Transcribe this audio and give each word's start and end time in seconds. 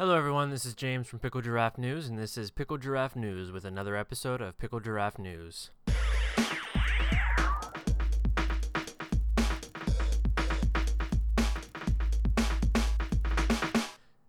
Hello, 0.00 0.16
everyone. 0.16 0.48
This 0.48 0.64
is 0.64 0.72
James 0.72 1.08
from 1.08 1.18
Pickle 1.18 1.42
Giraffe 1.42 1.76
News, 1.76 2.08
and 2.08 2.18
this 2.18 2.38
is 2.38 2.50
Pickle 2.50 2.78
Giraffe 2.78 3.16
News 3.16 3.52
with 3.52 3.66
another 3.66 3.96
episode 3.96 4.40
of 4.40 4.56
Pickle 4.56 4.80
Giraffe 4.80 5.18
News. 5.18 5.72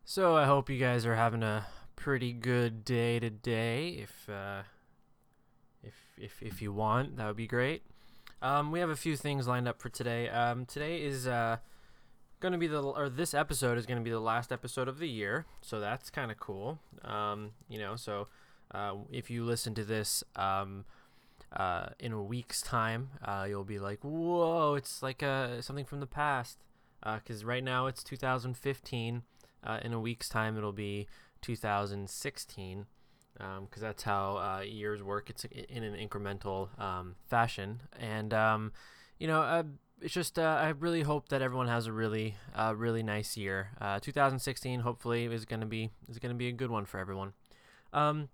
So 0.04 0.36
I 0.36 0.44
hope 0.44 0.70
you 0.70 0.78
guys 0.78 1.06
are 1.06 1.16
having 1.16 1.42
a 1.42 1.66
pretty 1.96 2.34
good 2.34 2.84
day 2.84 3.22
today. 3.22 3.92
If 3.92 4.30
uh, 4.30 4.64
if 5.82 5.96
if 6.18 6.44
if 6.44 6.62
you 6.62 6.74
want, 6.74 7.16
that 7.16 7.28
would 7.28 7.38
be 7.38 7.48
great. 7.48 7.84
Um, 8.42 8.74
we 8.74 8.82
have 8.82 8.90
a 8.90 8.98
few 8.98 9.16
things 9.16 9.48
lined 9.48 9.70
up 9.70 9.82
for 9.82 9.88
today. 9.88 10.28
Um, 10.28 10.66
today 10.66 11.02
is 11.02 11.28
uh, 11.28 11.60
going 12.42 12.52
to 12.52 12.58
be 12.58 12.68
the 12.68 12.82
or 12.82 13.08
this 13.08 13.34
episode 13.34 13.78
is 13.78 13.86
going 13.86 14.00
to 14.00 14.04
be 14.04 14.10
the 14.10 14.20
last 14.20 14.52
episode 14.52 14.88
of 14.88 15.00
the 15.00 15.08
year, 15.08 15.46
so 15.62 15.80
that's 15.80 16.10
kind 16.10 16.32
of 16.32 16.40
cool. 16.40 16.80
Um, 17.06 17.52
you 17.70 17.80
know, 17.80 17.96
so 17.96 18.28
uh, 18.74 18.96
if 19.12 19.30
you 19.30 19.46
listen 19.46 19.74
to 19.76 19.86
this 19.86 20.24
um, 20.36 20.86
uh, 21.56 21.88
in 22.00 22.12
a 22.12 22.22
week's 22.22 22.62
time, 22.62 23.12
uh, 23.24 23.46
you'll 23.48 23.64
be 23.64 23.80
like, 23.80 24.00
"Whoa, 24.02 24.74
it's 24.74 25.02
like 25.02 25.24
uh, 25.24 25.62
something 25.62 25.86
from 25.86 26.00
the 26.02 26.08
past." 26.08 26.58
Because 27.04 27.46
right 27.46 27.64
now 27.64 27.88
it's 27.88 28.04
2015. 28.04 29.24
Uh, 29.64 29.80
in 29.84 29.94
a 29.94 30.00
week's 30.00 30.30
time, 30.30 30.58
it'll 30.58 30.72
be 30.72 31.08
2016 31.42 32.86
because 33.34 33.58
um, 33.58 33.68
that's 33.78 34.04
how 34.04 34.38
uh, 34.38 34.62
years 34.62 35.02
work. 35.02 35.30
It's 35.30 35.46
in 35.46 35.84
an 35.84 35.96
incremental 35.96 36.80
um, 36.80 37.16
fashion, 37.28 37.82
and 38.00 38.34
um, 38.34 38.72
you 39.20 39.28
know, 39.28 39.42
uh, 39.42 39.64
it's 40.02 40.14
just 40.14 40.40
uh, 40.40 40.42
I 40.42 40.70
really 40.70 41.02
hope 41.02 41.30
that 41.30 41.42
everyone 41.42 41.68
has 41.68 41.88
a 41.88 41.92
really, 41.92 42.36
uh, 42.56 42.74
really 42.76 43.04
nice 43.04 43.38
year. 43.38 43.70
Uh, 43.80 44.00
2016, 44.00 44.82
hopefully, 44.82 45.26
is 45.26 45.46
gonna 45.46 45.66
be 45.66 45.92
is 46.10 46.20
gonna 46.20 46.34
be 46.34 46.48
a 46.48 46.52
good 46.52 46.72
one 46.72 46.86
for 46.86 47.00
everyone. 47.00 47.34
Um, 47.94 48.30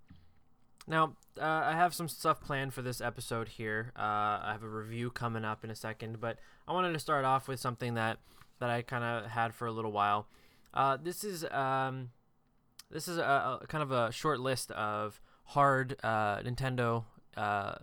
now, 0.86 1.16
uh, 1.38 1.44
I 1.44 1.72
have 1.72 1.94
some 1.94 2.08
stuff 2.08 2.40
planned 2.40 2.72
for 2.72 2.82
this 2.82 3.00
episode 3.00 3.48
here. 3.48 3.92
I 3.94 4.52
have 4.52 4.62
a 4.62 4.68
review 4.68 5.10
coming 5.10 5.44
up 5.44 5.64
in 5.64 5.70
a 5.70 5.74
second, 5.74 6.20
but 6.20 6.38
I 6.66 6.72
wanted 6.72 6.92
to 6.94 6.98
start 6.98 7.24
off 7.24 7.48
with 7.48 7.60
something 7.60 7.94
that 7.94 8.18
that 8.60 8.70
I 8.70 8.82
kind 8.82 9.04
of 9.04 9.30
had 9.30 9.54
for 9.54 9.66
a 9.66 9.72
little 9.72 9.92
while. 9.92 10.26
this 11.02 11.24
is 11.24 11.44
um, 11.50 12.10
this 12.90 13.08
is 13.08 13.18
a, 13.18 13.60
a, 13.62 13.66
kind 13.68 13.82
of 13.82 13.92
a 13.92 14.10
short 14.10 14.40
list 14.40 14.70
of 14.72 15.20
hard 15.44 15.96
uh, 16.02 16.38
Nintendo 16.40 17.04
uh, 17.36 17.76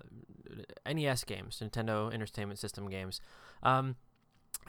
NES 0.86 1.24
games, 1.24 1.62
Nintendo 1.64 2.14
Entertainment 2.14 2.60
System 2.60 2.90
games. 2.90 3.22
Um, 3.64 3.96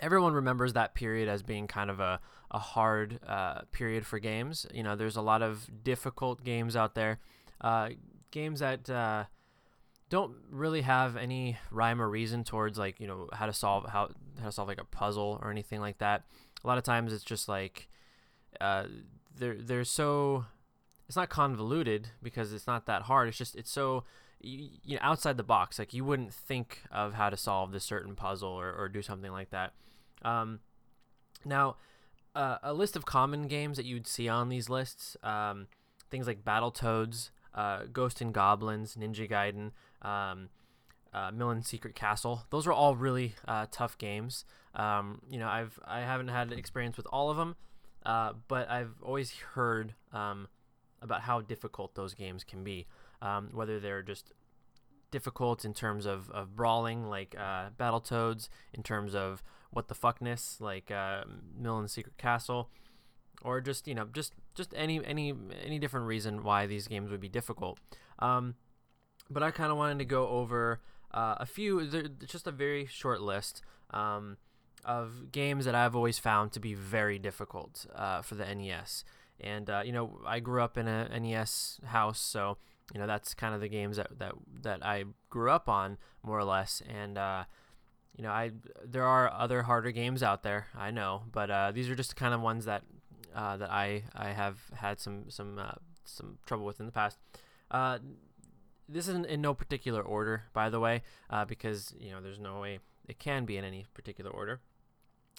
everyone 0.00 0.32
remembers 0.34 0.72
that 0.74 0.94
period 0.94 1.28
as 1.28 1.42
being 1.42 1.66
kind 1.66 1.90
of 1.90 2.00
a, 2.00 2.20
a 2.50 2.58
hard 2.58 3.20
uh, 3.26 3.62
period 3.72 4.06
for 4.06 4.18
games. 4.18 4.66
You 4.72 4.82
know, 4.82 4.96
there's 4.96 5.16
a 5.16 5.22
lot 5.22 5.42
of 5.42 5.68
difficult 5.84 6.44
games 6.44 6.76
out 6.76 6.94
there, 6.94 7.18
uh, 7.60 7.90
games 8.30 8.60
that 8.60 8.88
uh, 8.90 9.24
don't 10.08 10.34
really 10.50 10.82
have 10.82 11.16
any 11.16 11.56
rhyme 11.70 12.00
or 12.00 12.08
reason 12.08 12.44
towards 12.44 12.78
like 12.78 13.00
you 13.00 13.06
know 13.06 13.28
how 13.32 13.46
to 13.46 13.52
solve 13.52 13.86
how 13.88 14.08
how 14.38 14.46
to 14.46 14.52
solve 14.52 14.68
like 14.68 14.80
a 14.80 14.84
puzzle 14.84 15.38
or 15.42 15.50
anything 15.50 15.80
like 15.80 15.98
that. 15.98 16.24
A 16.62 16.66
lot 16.66 16.78
of 16.78 16.84
times 16.84 17.12
it's 17.12 17.24
just 17.24 17.48
like 17.48 17.88
uh, 18.60 18.84
they're 19.36 19.56
they're 19.60 19.84
so 19.84 20.44
it's 21.06 21.16
not 21.16 21.28
convoluted 21.28 22.08
because 22.22 22.52
it's 22.52 22.66
not 22.66 22.86
that 22.86 23.02
hard. 23.02 23.28
It's 23.28 23.38
just 23.38 23.56
it's 23.56 23.70
so 23.70 24.04
you, 24.40 24.68
you 24.84 24.94
know 24.96 25.02
outside 25.02 25.36
the 25.36 25.42
box. 25.42 25.78
Like 25.78 25.94
you 25.94 26.04
wouldn't 26.04 26.32
think 26.32 26.82
of 26.90 27.14
how 27.14 27.30
to 27.30 27.36
solve 27.36 27.72
this 27.72 27.84
certain 27.84 28.14
puzzle 28.14 28.50
or, 28.50 28.72
or 28.72 28.88
do 28.88 29.02
something 29.02 29.32
like 29.32 29.50
that. 29.50 29.72
Um, 30.22 30.60
now, 31.44 31.76
uh, 32.34 32.58
a 32.62 32.72
list 32.72 32.96
of 32.96 33.06
common 33.06 33.46
games 33.48 33.76
that 33.76 33.86
you'd 33.86 34.06
see 34.06 34.28
on 34.28 34.48
these 34.48 34.68
lists, 34.68 35.16
um, 35.22 35.68
things 36.10 36.26
like 36.26 36.44
Battletoads, 36.44 37.30
uh, 37.54 37.84
Ghost 37.92 38.20
and 38.20 38.32
Goblins, 38.32 38.96
Ninja 38.96 39.28
Gaiden, 39.28 39.72
um, 40.06 40.48
uh, 41.14 41.30
Milon's 41.32 41.66
Secret 41.66 41.94
Castle. 41.94 42.42
Those 42.50 42.66
are 42.66 42.72
all 42.72 42.94
really 42.94 43.34
uh, 43.48 43.66
tough 43.70 43.96
games. 43.96 44.44
Um, 44.74 45.22
you 45.30 45.38
know, 45.38 45.48
I've 45.48 45.78
I 45.86 46.00
haven't 46.00 46.28
had 46.28 46.52
experience 46.52 46.96
with 46.98 47.06
all 47.10 47.30
of 47.30 47.38
them, 47.38 47.56
uh, 48.04 48.34
but 48.48 48.68
I've 48.70 48.92
always 49.02 49.32
heard 49.54 49.94
um, 50.12 50.48
about 51.00 51.22
how 51.22 51.40
difficult 51.40 51.94
those 51.94 52.12
games 52.12 52.44
can 52.44 52.62
be. 52.62 52.86
Um, 53.22 53.50
whether 53.52 53.80
they're 53.80 54.02
just 54.02 54.32
difficult 55.10 55.64
in 55.64 55.72
terms 55.72 56.06
of, 56.06 56.30
of 56.30 56.54
brawling, 56.54 57.06
like 57.08 57.34
uh, 57.38 57.70
Battletoads, 57.78 58.48
in 58.74 58.82
terms 58.82 59.14
of 59.14 59.42
what 59.70 59.88
the 59.88 59.94
fuckness, 59.94 60.60
like 60.60 60.90
uh, 60.90 61.24
Milon's 61.58 61.92
Secret 61.92 62.18
Castle, 62.18 62.70
or 63.42 63.60
just 63.60 63.86
you 63.86 63.94
know 63.94 64.06
just 64.12 64.32
just 64.54 64.72
any 64.76 65.04
any 65.04 65.34
any 65.64 65.78
different 65.78 66.06
reason 66.06 66.42
why 66.42 66.66
these 66.66 66.88
games 66.88 67.10
would 67.10 67.20
be 67.20 67.28
difficult. 67.28 67.78
Um, 68.18 68.54
but 69.30 69.42
I 69.42 69.50
kind 69.50 69.70
of 69.70 69.76
wanted 69.76 69.98
to 69.98 70.04
go 70.04 70.28
over 70.28 70.80
uh, 71.12 71.36
a 71.38 71.46
few, 71.46 71.86
just 72.26 72.46
a 72.46 72.52
very 72.52 72.86
short 72.86 73.20
list. 73.20 73.62
Um, 73.90 74.36
of 74.86 75.32
games 75.32 75.64
that 75.64 75.74
I've 75.74 75.96
always 75.96 76.18
found 76.18 76.52
to 76.52 76.60
be 76.60 76.72
very 76.72 77.18
difficult 77.18 77.86
uh, 77.94 78.22
for 78.22 78.36
the 78.36 78.54
NES. 78.54 79.04
And 79.40 79.68
uh, 79.68 79.82
you 79.84 79.92
know, 79.92 80.20
I 80.24 80.40
grew 80.40 80.62
up 80.62 80.78
in 80.78 80.86
a 80.88 81.18
NES 81.18 81.80
house, 81.84 82.20
so 82.20 82.56
you 82.94 83.00
know 83.00 83.06
that's 83.06 83.34
kind 83.34 83.54
of 83.54 83.60
the 83.60 83.68
games 83.68 83.96
that 83.96 84.18
that 84.18 84.32
that 84.62 84.84
I 84.84 85.04
grew 85.30 85.50
up 85.50 85.68
on 85.68 85.98
more 86.22 86.38
or 86.38 86.44
less. 86.44 86.82
And 86.88 87.18
uh, 87.18 87.44
you 88.16 88.22
know, 88.22 88.30
I 88.30 88.52
there 88.84 89.04
are 89.04 89.32
other 89.32 89.62
harder 89.62 89.90
games 89.90 90.22
out 90.22 90.42
there, 90.42 90.68
I 90.76 90.90
know, 90.90 91.22
but 91.30 91.50
uh, 91.50 91.72
these 91.72 91.88
are 91.90 91.94
just 91.94 92.16
kind 92.16 92.34
of 92.34 92.40
ones 92.40 92.64
that 92.64 92.82
uh, 93.34 93.56
that 93.56 93.70
I 93.70 94.04
I 94.14 94.28
have 94.28 94.58
had 94.74 95.00
some 95.00 95.24
some 95.28 95.58
uh, 95.58 95.72
some 96.04 96.38
trouble 96.46 96.64
with 96.64 96.80
in 96.80 96.86
the 96.86 96.92
past 96.92 97.18
this 98.88 99.08
isn't 99.08 99.26
in 99.26 99.40
no 99.40 99.54
particular 99.54 100.02
order, 100.02 100.44
by 100.52 100.70
the 100.70 100.80
way, 100.80 101.02
uh, 101.30 101.44
because 101.44 101.94
you 101.98 102.10
know 102.10 102.20
there's 102.20 102.38
no 102.38 102.60
way 102.60 102.78
it 103.08 103.18
can 103.18 103.44
be 103.44 103.56
in 103.56 103.64
any 103.64 103.86
particular 103.94 104.30
order. 104.30 104.60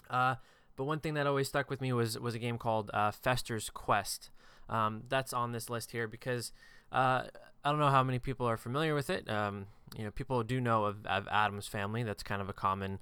Uh, 0.10 0.36
but 0.76 0.86
one 0.86 1.00
thing 1.00 1.14
that 1.16 1.28
always 1.28 1.48
stuck 1.48 1.70
with 1.70 1.82
me 1.82 1.94
was 1.94 2.20
was 2.20 2.36
a 2.36 2.40
game 2.40 2.58
called 2.58 2.92
uh, 2.94 3.12
Fester's 3.12 3.70
Quest. 3.70 4.30
Um, 4.70 5.04
that's 5.08 5.32
on 5.32 5.54
this 5.54 5.70
list 5.70 5.92
here 5.92 6.08
because 6.08 6.52
uh, 6.92 7.24
I 7.64 7.70
don't 7.70 7.80
know 7.80 7.90
how 7.90 8.04
many 8.04 8.20
people 8.20 8.48
are 8.48 8.58
familiar 8.58 8.96
with 8.96 9.10
it. 9.10 9.30
Um, 9.30 9.68
you 9.98 10.04
know, 10.04 10.12
people 10.12 10.42
do 10.44 10.62
know 10.62 10.86
of, 10.86 11.06
of 11.06 11.28
Addams 11.28 11.68
Family. 11.68 12.04
That's 12.04 12.24
kind 12.24 12.42
of 12.42 12.50
a 12.50 12.54
common 12.54 13.00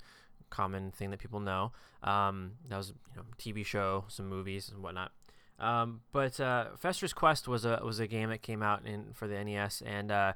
common 0.49 0.91
thing 0.91 1.11
that 1.11 1.19
people 1.19 1.39
know. 1.39 1.71
Um, 2.03 2.53
that 2.69 2.77
was 2.77 2.93
you 3.13 3.17
know 3.17 3.23
TV 3.37 3.65
show, 3.65 4.05
some 4.07 4.27
movies 4.27 4.71
and 4.73 4.83
whatnot. 4.83 5.11
Um, 5.59 6.01
but 6.11 6.39
uh, 6.39 6.67
Fester's 6.77 7.13
Quest 7.13 7.47
was 7.47 7.65
a 7.65 7.79
was 7.83 7.99
a 7.99 8.07
game 8.07 8.29
that 8.29 8.41
came 8.41 8.61
out 8.61 8.85
in 8.85 9.13
for 9.13 9.27
the 9.27 9.43
NES, 9.43 9.81
and 9.85 10.11
uh, 10.11 10.33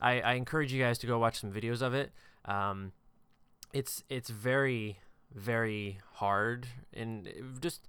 I, 0.00 0.20
I, 0.20 0.32
encourage 0.34 0.72
you 0.72 0.80
guys 0.80 0.98
to 0.98 1.06
go 1.06 1.18
watch 1.18 1.40
some 1.40 1.52
videos 1.52 1.82
of 1.82 1.94
it. 1.94 2.12
Um, 2.44 2.92
it's 3.72 4.04
it's 4.08 4.30
very 4.30 4.98
very 5.34 5.98
hard 6.14 6.66
and 6.92 7.28
just 7.60 7.88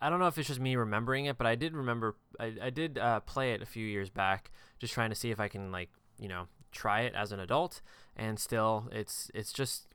I 0.00 0.10
don't 0.10 0.20
know 0.20 0.26
if 0.28 0.38
it's 0.38 0.48
just 0.48 0.60
me 0.60 0.76
remembering 0.76 1.26
it, 1.26 1.38
but 1.38 1.46
I 1.46 1.54
did 1.54 1.74
remember 1.74 2.16
I, 2.38 2.54
I 2.62 2.70
did 2.70 2.98
uh, 2.98 3.20
play 3.20 3.52
it 3.52 3.62
a 3.62 3.66
few 3.66 3.86
years 3.86 4.10
back, 4.10 4.50
just 4.78 4.94
trying 4.94 5.10
to 5.10 5.16
see 5.16 5.30
if 5.30 5.40
I 5.40 5.48
can 5.48 5.72
like 5.72 5.90
you 6.18 6.28
know 6.28 6.46
try 6.70 7.02
it 7.02 7.14
as 7.14 7.32
an 7.32 7.40
adult, 7.40 7.80
and 8.16 8.38
still 8.38 8.88
it's 8.92 9.30
it's 9.34 9.52
just 9.52 9.86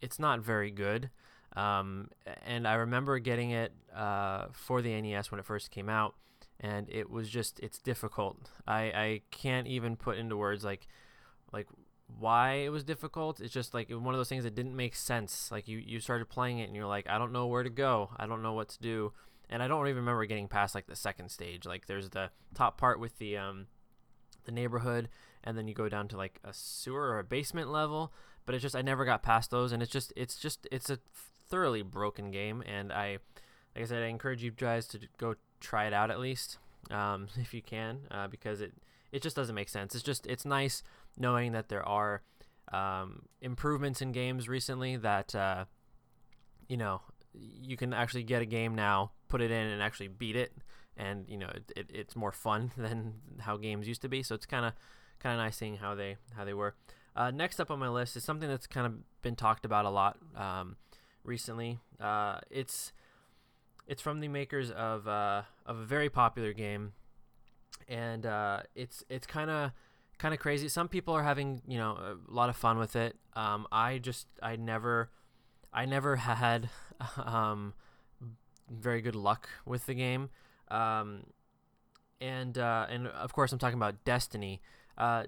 it's 0.00 0.18
not 0.18 0.40
very 0.40 0.70
good. 0.70 1.10
Um, 1.54 2.08
and 2.46 2.66
I 2.66 2.74
remember 2.74 3.18
getting 3.18 3.50
it 3.50 3.72
uh, 3.94 4.46
for 4.52 4.80
the 4.80 5.00
NES 5.00 5.30
when 5.30 5.38
it 5.38 5.44
first 5.46 5.70
came 5.70 5.88
out, 5.88 6.14
and 6.58 6.88
it 6.90 7.10
was 7.10 7.28
just 7.28 7.60
it's 7.60 7.78
difficult. 7.78 8.50
I 8.66 8.80
I 8.80 9.20
can't 9.30 9.66
even 9.66 9.96
put 9.96 10.18
into 10.18 10.36
words 10.36 10.64
like 10.64 10.88
like 11.52 11.68
why 12.18 12.54
it 12.54 12.70
was 12.70 12.84
difficult. 12.84 13.40
It's 13.40 13.52
just 13.52 13.74
like 13.74 13.90
one 13.90 14.14
of 14.14 14.18
those 14.18 14.28
things 14.28 14.44
that 14.44 14.54
didn't 14.54 14.76
make 14.76 14.94
sense. 14.94 15.50
Like 15.50 15.68
you, 15.68 15.78
you 15.78 16.00
started 16.00 16.28
playing 16.28 16.58
it 16.58 16.64
and 16.64 16.76
you're 16.76 16.86
like, 16.86 17.08
I 17.08 17.18
don't 17.18 17.32
know 17.32 17.46
where 17.46 17.62
to 17.62 17.70
go. 17.70 18.10
I 18.16 18.26
don't 18.26 18.42
know 18.42 18.52
what 18.52 18.68
to 18.70 18.80
do. 18.80 19.12
And 19.52 19.62
I 19.62 19.68
don't 19.68 19.86
even 19.86 19.98
remember 19.98 20.24
getting 20.24 20.48
past 20.48 20.74
like 20.74 20.86
the 20.86 20.96
second 20.96 21.30
stage. 21.30 21.66
Like 21.66 21.86
there's 21.86 22.08
the 22.10 22.30
top 22.54 22.78
part 22.78 22.98
with 22.98 23.18
the 23.18 23.36
um, 23.36 23.66
the 24.44 24.52
neighborhood, 24.52 25.10
and 25.44 25.56
then 25.58 25.68
you 25.68 25.74
go 25.74 25.90
down 25.90 26.08
to 26.08 26.16
like 26.16 26.40
a 26.42 26.54
sewer 26.54 27.10
or 27.10 27.18
a 27.18 27.24
basement 27.24 27.70
level. 27.70 28.12
But 28.46 28.54
it's 28.54 28.62
just 28.62 28.74
I 28.74 28.82
never 28.82 29.04
got 29.04 29.22
past 29.22 29.50
those, 29.50 29.70
and 29.70 29.82
it's 29.82 29.92
just 29.92 30.10
it's 30.16 30.38
just 30.38 30.66
it's 30.72 30.88
a 30.88 30.98
thoroughly 31.50 31.82
broken 31.82 32.30
game. 32.30 32.62
And 32.66 32.90
I, 32.90 33.18
like 33.76 33.82
I 33.82 33.84
said, 33.84 34.02
I 34.02 34.06
encourage 34.06 34.42
you 34.42 34.50
guys 34.50 34.86
to 34.88 35.00
go 35.18 35.34
try 35.60 35.86
it 35.86 35.92
out 35.92 36.10
at 36.10 36.18
least 36.18 36.56
um, 36.90 37.28
if 37.36 37.52
you 37.52 37.60
can, 37.62 38.00
uh, 38.10 38.28
because 38.28 38.62
it 38.62 38.72
it 39.12 39.20
just 39.20 39.36
doesn't 39.36 39.54
make 39.54 39.68
sense. 39.68 39.94
It's 39.94 40.02
just 40.02 40.26
it's 40.26 40.46
nice 40.46 40.82
knowing 41.18 41.52
that 41.52 41.68
there 41.68 41.86
are 41.86 42.22
um, 42.72 43.26
improvements 43.42 44.00
in 44.00 44.12
games 44.12 44.48
recently 44.48 44.96
that 44.96 45.34
uh, 45.34 45.66
you 46.68 46.78
know 46.78 47.02
you 47.34 47.76
can 47.76 47.92
actually 47.92 48.22
get 48.22 48.42
a 48.42 48.46
game 48.46 48.74
now, 48.74 49.12
put 49.28 49.40
it 49.40 49.50
in, 49.50 49.66
and 49.66 49.82
actually 49.82 50.08
beat 50.08 50.36
it, 50.36 50.52
and 50.96 51.24
you 51.28 51.36
know 51.36 51.48
it, 51.48 51.72
it, 51.76 51.90
it's 51.92 52.16
more 52.16 52.32
fun 52.32 52.72
than 52.76 53.14
how 53.40 53.56
games 53.56 53.88
used 53.88 54.02
to 54.02 54.08
be. 54.08 54.22
So 54.22 54.34
it's 54.34 54.46
kind 54.46 54.64
of 54.64 54.72
kind 55.20 55.34
of 55.34 55.44
nice 55.44 55.56
seeing 55.56 55.76
how 55.76 55.94
they 55.94 56.16
how 56.36 56.44
they 56.44 56.54
were. 56.54 56.74
Uh, 57.14 57.30
next 57.30 57.60
up 57.60 57.70
on 57.70 57.78
my 57.78 57.88
list 57.88 58.16
is 58.16 58.24
something 58.24 58.48
that's 58.48 58.66
kind 58.66 58.86
of 58.86 58.94
been 59.20 59.36
talked 59.36 59.64
about 59.64 59.84
a 59.84 59.90
lot 59.90 60.16
um, 60.34 60.76
recently. 61.24 61.78
Uh, 62.00 62.38
it's 62.50 62.92
it's 63.86 64.00
from 64.00 64.20
the 64.20 64.28
makers 64.28 64.70
of 64.70 65.06
uh, 65.06 65.42
of 65.66 65.78
a 65.78 65.84
very 65.84 66.08
popular 66.08 66.52
game, 66.52 66.92
and 67.88 68.24
uh, 68.26 68.60
it's 68.74 69.04
it's 69.08 69.26
kind 69.26 69.50
of 69.50 69.72
kind 70.18 70.32
of 70.32 70.40
crazy. 70.40 70.68
Some 70.68 70.88
people 70.88 71.14
are 71.14 71.22
having 71.22 71.62
you 71.66 71.78
know 71.78 72.16
a 72.28 72.32
lot 72.32 72.48
of 72.48 72.56
fun 72.56 72.78
with 72.78 72.96
it. 72.96 73.16
Um, 73.34 73.66
I 73.70 73.98
just 73.98 74.26
I 74.42 74.56
never 74.56 75.10
I 75.72 75.86
never 75.86 76.16
had 76.16 76.68
um, 77.16 77.74
very 78.70 79.00
good 79.00 79.16
luck 79.16 79.48
with 79.64 79.86
the 79.86 79.94
game. 79.94 80.30
Um, 80.68 81.24
and 82.20 82.56
uh, 82.56 82.86
and 82.88 83.08
of 83.08 83.32
course 83.32 83.52
I'm 83.52 83.58
talking 83.58 83.78
about 83.78 84.04
Destiny. 84.04 84.60
Uh, 84.96 85.24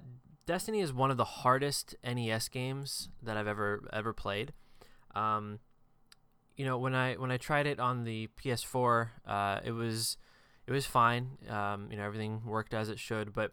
Destiny 0.47 0.81
is 0.81 0.93
one 0.93 1.11
of 1.11 1.17
the 1.17 1.25
hardest 1.25 1.97
NES 2.05 2.49
games 2.49 3.09
that 3.23 3.37
I've 3.37 3.49
ever 3.49 3.89
ever 3.93 4.13
played. 4.13 4.53
Um, 5.15 5.59
you 6.57 6.65
know 6.65 6.79
when 6.79 6.95
I 6.95 7.15
when 7.15 7.31
I 7.31 7.37
tried 7.37 7.67
it 7.67 7.81
on 7.81 8.05
the 8.05 8.29
PS4, 8.43 9.09
uh, 9.27 9.61
it 9.65 9.73
was 9.73 10.17
it 10.67 10.73
was 10.73 10.87
fine. 10.87 11.39
Um, 11.49 11.89
you 11.91 11.97
know 11.97 12.05
everything 12.05 12.43
worked 12.47 12.73
as 12.75 12.89
it 12.89 12.99
should, 12.99 13.33
but 13.33 13.53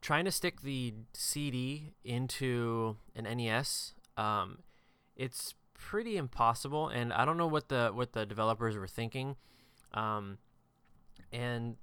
trying 0.00 0.24
to 0.24 0.30
stick 0.30 0.62
the 0.62 0.94
CD 1.12 1.92
into 2.04 2.96
an 3.14 3.24
NES, 3.24 3.94
um, 4.16 4.58
it's 5.16 5.54
pretty 5.80 6.16
impossible. 6.16 6.88
And 6.88 7.12
I 7.12 7.24
don't 7.24 7.36
know 7.36 7.46
what 7.46 7.68
the 7.68 7.90
what 7.92 8.12
the 8.12 8.26
developers 8.26 8.76
were 8.76 8.86
thinking. 8.86 9.36
Um, 9.94 10.38
and 11.32 11.76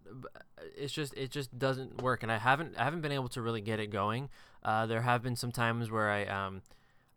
it's 0.75 0.93
just 0.93 1.13
it 1.15 1.31
just 1.31 1.57
doesn't 1.57 2.01
work 2.01 2.23
and 2.23 2.31
i 2.31 2.37
haven't 2.37 2.75
i 2.77 2.83
haven't 2.83 3.01
been 3.01 3.11
able 3.11 3.29
to 3.29 3.41
really 3.41 3.61
get 3.61 3.79
it 3.79 3.87
going 3.87 4.29
uh, 4.63 4.85
there 4.85 5.01
have 5.01 5.23
been 5.23 5.35
some 5.35 5.51
times 5.51 5.89
where 5.89 6.09
i 6.09 6.25
um 6.25 6.61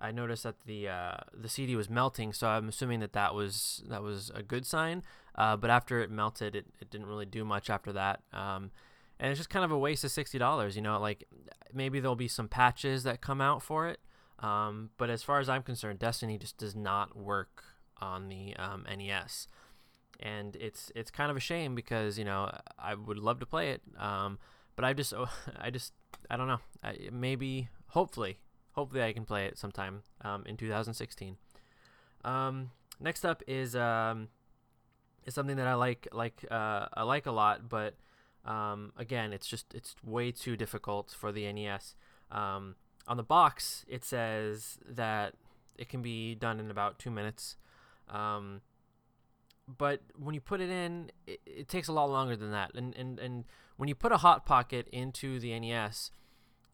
i 0.00 0.12
noticed 0.12 0.44
that 0.44 0.54
the 0.66 0.88
uh, 0.88 1.16
the 1.34 1.48
cd 1.48 1.74
was 1.74 1.90
melting 1.90 2.32
so 2.32 2.46
i'm 2.46 2.68
assuming 2.68 3.00
that 3.00 3.12
that 3.12 3.34
was 3.34 3.82
that 3.88 4.02
was 4.02 4.30
a 4.34 4.42
good 4.42 4.64
sign 4.64 5.02
uh, 5.36 5.56
but 5.56 5.70
after 5.70 6.00
it 6.00 6.10
melted 6.10 6.54
it, 6.54 6.66
it 6.80 6.90
didn't 6.90 7.06
really 7.06 7.26
do 7.26 7.44
much 7.44 7.68
after 7.68 7.92
that 7.92 8.20
um, 8.32 8.70
and 9.18 9.30
it's 9.30 9.38
just 9.38 9.50
kind 9.50 9.64
of 9.64 9.70
a 9.70 9.78
waste 9.78 10.04
of 10.04 10.10
$60 10.10 10.76
you 10.76 10.82
know 10.82 11.00
like 11.00 11.24
maybe 11.74 11.98
there'll 11.98 12.16
be 12.16 12.28
some 12.28 12.48
patches 12.48 13.02
that 13.02 13.20
come 13.20 13.40
out 13.40 13.62
for 13.62 13.88
it 13.88 13.98
um, 14.40 14.90
but 14.98 15.10
as 15.10 15.22
far 15.22 15.38
as 15.40 15.48
i'm 15.48 15.62
concerned 15.62 15.98
destiny 15.98 16.38
just 16.38 16.56
does 16.56 16.74
not 16.74 17.16
work 17.16 17.64
on 18.00 18.28
the 18.28 18.54
um, 18.56 18.84
nes 18.98 19.48
and 20.20 20.56
it's 20.56 20.92
it's 20.94 21.10
kind 21.10 21.30
of 21.30 21.36
a 21.36 21.40
shame 21.40 21.74
because 21.74 22.18
you 22.18 22.24
know 22.24 22.50
I 22.78 22.94
would 22.94 23.18
love 23.18 23.40
to 23.40 23.46
play 23.46 23.70
it, 23.70 23.82
um, 23.98 24.38
but 24.76 24.84
I 24.84 24.92
just 24.92 25.14
I 25.58 25.70
just 25.70 25.92
I 26.28 26.36
don't 26.36 26.46
know. 26.46 26.60
I, 26.84 27.08
maybe 27.10 27.68
hopefully 27.88 28.38
hopefully 28.72 29.02
I 29.02 29.12
can 29.12 29.24
play 29.24 29.46
it 29.46 29.58
sometime 29.58 30.02
um, 30.22 30.44
in 30.46 30.56
2016. 30.56 31.36
Um, 32.24 32.70
next 33.00 33.24
up 33.24 33.42
is 33.46 33.74
um, 33.74 34.28
is 35.24 35.34
something 35.34 35.56
that 35.56 35.66
I 35.66 35.74
like 35.74 36.06
like 36.12 36.44
uh, 36.50 36.86
I 36.94 37.02
like 37.02 37.26
a 37.26 37.32
lot, 37.32 37.68
but 37.68 37.94
again 38.96 39.32
it's 39.32 39.46
just 39.46 39.74
it's 39.74 39.94
way 40.04 40.32
too 40.32 40.56
difficult 40.56 41.14
for 41.18 41.32
the 41.32 41.50
NES. 41.50 41.94
Um, 42.30 42.76
on 43.10 43.16
the 43.16 43.24
box 43.24 43.84
it 43.88 44.04
says 44.04 44.78
that 44.88 45.34
it 45.76 45.88
can 45.88 46.00
be 46.00 46.36
done 46.36 46.60
in 46.60 46.70
about 46.70 46.98
two 46.98 47.10
minutes. 47.10 47.56
Um, 48.08 48.60
but 49.66 50.02
when 50.16 50.34
you 50.34 50.40
put 50.40 50.60
it 50.60 50.70
in, 50.70 51.10
it, 51.26 51.40
it, 51.46 51.68
takes 51.68 51.88
a 51.88 51.92
lot 51.92 52.10
longer 52.10 52.36
than 52.36 52.52
that. 52.52 52.72
And, 52.74 52.94
and 52.96 53.18
and 53.18 53.44
when 53.76 53.88
you 53.88 53.94
put 53.94 54.12
a 54.12 54.18
hot 54.18 54.44
pocket 54.44 54.88
into 54.92 55.40
the 55.40 55.58
NES, 55.58 56.10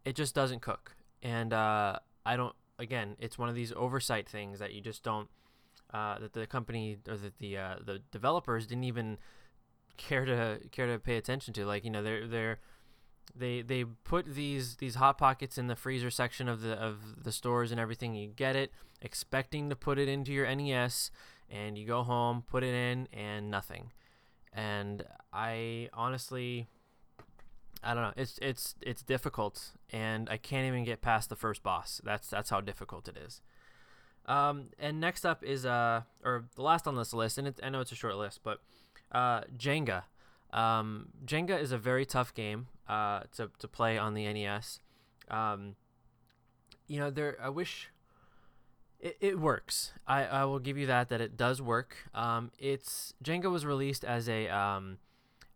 it 0.04 0.16
just 0.16 0.34
doesn't 0.34 0.60
cook. 0.60 0.96
And 1.22 1.52
uh, 1.52 1.98
I 2.24 2.36
don't. 2.36 2.54
Again, 2.78 3.16
it's 3.18 3.38
one 3.38 3.48
of 3.48 3.54
these 3.54 3.72
oversight 3.72 4.28
things 4.28 4.58
that 4.58 4.72
you 4.74 4.80
just 4.80 5.02
don't. 5.02 5.28
Uh, 5.94 6.18
that 6.18 6.32
the 6.32 6.46
company 6.46 6.98
or 7.08 7.16
that 7.16 7.38
the 7.38 7.56
uh, 7.56 7.74
the 7.84 8.00
developers 8.10 8.66
didn't 8.66 8.84
even 8.84 9.18
care 9.96 10.24
to 10.24 10.58
care 10.72 10.86
to 10.86 10.98
pay 10.98 11.16
attention 11.16 11.54
to. 11.54 11.64
Like 11.64 11.84
you 11.84 11.90
know 11.90 12.02
they're 12.02 12.26
they're 12.26 12.58
they 13.34 13.62
they 13.62 13.84
put 13.84 14.34
these 14.34 14.76
these 14.76 14.96
hot 14.96 15.18
pockets 15.18 15.58
in 15.58 15.66
the 15.66 15.76
freezer 15.76 16.10
section 16.10 16.48
of 16.48 16.60
the 16.60 16.74
of 16.74 17.24
the 17.24 17.32
stores 17.32 17.70
and 17.70 17.80
everything. 17.80 18.14
You 18.14 18.28
get 18.28 18.56
it, 18.56 18.72
expecting 19.00 19.68
to 19.70 19.76
put 19.76 19.98
it 19.98 20.08
into 20.08 20.32
your 20.32 20.52
NES 20.54 21.10
and 21.50 21.78
you 21.78 21.86
go 21.86 22.02
home, 22.02 22.42
put 22.46 22.62
it 22.62 22.74
in, 22.74 23.08
and 23.12 23.50
nothing. 23.50 23.92
And 24.52 25.04
I 25.32 25.88
honestly, 25.92 26.66
I 27.82 27.94
don't 27.94 28.02
know. 28.02 28.12
It's 28.16 28.38
it's 28.42 28.74
it's 28.80 29.02
difficult, 29.02 29.72
and 29.90 30.28
I 30.30 30.36
can't 30.38 30.66
even 30.66 30.84
get 30.84 31.02
past 31.02 31.28
the 31.28 31.36
first 31.36 31.62
boss. 31.62 32.00
That's 32.04 32.28
that's 32.28 32.50
how 32.50 32.60
difficult 32.60 33.08
it 33.08 33.16
is. 33.16 33.42
Um, 34.26 34.70
and 34.78 34.98
next 34.98 35.24
up 35.24 35.44
is 35.44 35.64
uh, 35.64 36.02
or 36.24 36.46
the 36.56 36.62
last 36.62 36.86
on 36.86 36.96
this 36.96 37.12
list, 37.12 37.38
and 37.38 37.48
it, 37.48 37.60
I 37.62 37.68
know 37.68 37.80
it's 37.80 37.92
a 37.92 37.96
short 37.96 38.16
list, 38.16 38.40
but 38.42 38.60
uh, 39.12 39.42
Jenga. 39.56 40.04
Um, 40.56 41.08
Jenga 41.24 41.60
is 41.60 41.70
a 41.70 41.78
very 41.78 42.06
tough 42.06 42.34
game 42.34 42.66
uh, 42.88 43.20
to 43.36 43.50
to 43.58 43.68
play 43.68 43.98
on 43.98 44.14
the 44.14 44.32
NES. 44.32 44.80
Um, 45.30 45.76
you 46.88 46.98
know, 46.98 47.10
there. 47.10 47.36
I 47.40 47.50
wish 47.50 47.90
it, 48.98 49.16
it 49.20 49.38
works. 49.38 49.92
I, 50.06 50.24
I 50.24 50.44
will 50.44 50.58
give 50.58 50.78
you 50.78 50.86
that 50.86 51.10
that 51.10 51.20
it 51.20 51.36
does 51.36 51.60
work. 51.60 51.96
Um, 52.14 52.50
it's 52.58 53.14
Jenga 53.22 53.50
was 53.50 53.66
released 53.66 54.04
as 54.04 54.28
a 54.28 54.48
um, 54.48 54.98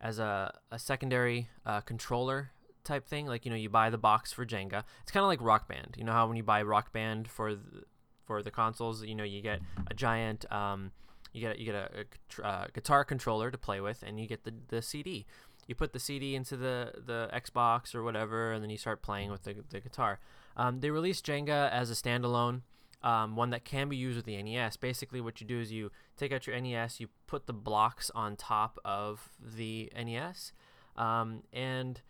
as 0.01 0.19
a, 0.19 0.55
a 0.71 0.79
secondary 0.79 1.49
uh, 1.65 1.81
controller 1.81 2.51
type 2.85 3.07
thing. 3.07 3.27
Like 3.27 3.47
you 3.47 3.51
know, 3.51 3.57
you 3.57 3.71
buy 3.71 3.89
the 3.89 3.99
box 3.99 4.33
for 4.33 4.45
Jenga. 4.45 4.85
It's 5.03 5.13
kind 5.13 5.23
of 5.23 5.29
like 5.29 5.41
Rock 5.41 5.67
Band. 5.67 5.95
You 5.99 6.05
know 6.05 6.13
how 6.13 6.27
when 6.27 6.37
you 6.37 6.43
buy 6.43 6.63
Rock 6.63 6.93
Band 6.93 7.29
for 7.29 7.55
the, 7.55 7.85
for 8.27 8.43
the 8.43 8.51
consoles, 8.51 9.03
you 9.03 9.15
know 9.15 9.25
you 9.25 9.41
get 9.41 9.61
a 9.91 9.95
giant 9.95 10.51
um, 10.53 10.93
you 11.33 11.41
get 11.41 11.59
you 11.59 11.67
get 11.67 11.75
a, 11.75 12.07
a 12.43 12.47
uh, 12.47 12.67
guitar 12.73 13.05
controller 13.05 13.51
to 13.51 13.59
play 13.59 13.81
with, 13.81 14.03
and 14.07 14.21
you 14.21 14.27
get 14.27 14.45
the 14.45 14.55
the 14.69 14.83
CD. 14.83 15.27
You 15.67 15.75
put 15.75 15.93
the 15.93 16.01
CD 16.01 16.35
into 16.35 16.57
the 16.57 16.93
the 17.07 17.31
Xbox 17.33 17.95
or 17.95 18.03
whatever, 18.03 18.53
and 18.53 18.63
then 18.63 18.71
you 18.71 18.79
start 18.79 19.03
playing 19.03 19.31
with 19.31 19.45
the 19.45 19.57
the 19.71 19.81
guitar. 19.81 20.21
Um, 20.57 20.81
they 20.81 20.91
released 20.91 21.25
Jenga 21.27 21.71
as 21.71 21.91
a 21.91 21.95
standalone 21.95 22.63
um, 23.03 23.37
one 23.37 23.51
that 23.51 23.65
can 23.65 23.89
be 23.89 23.97
used 23.97 24.17
with 24.17 24.27
the 24.27 24.41
NES. 24.43 24.77
Basically, 24.77 25.21
what 25.21 25.41
you 25.41 25.47
do 25.47 25.59
is 25.61 25.73
you 25.73 25.91
take 26.17 26.33
out 26.33 26.47
your 26.47 26.61
NES, 26.61 27.01
you 27.01 27.09
put 27.27 27.47
the 27.47 27.53
blocks 27.53 28.11
on 28.15 28.37
top 28.37 28.79
of 28.85 29.31
the 29.41 29.91
NES, 29.97 30.53
um, 30.97 31.43
and 31.53 32.03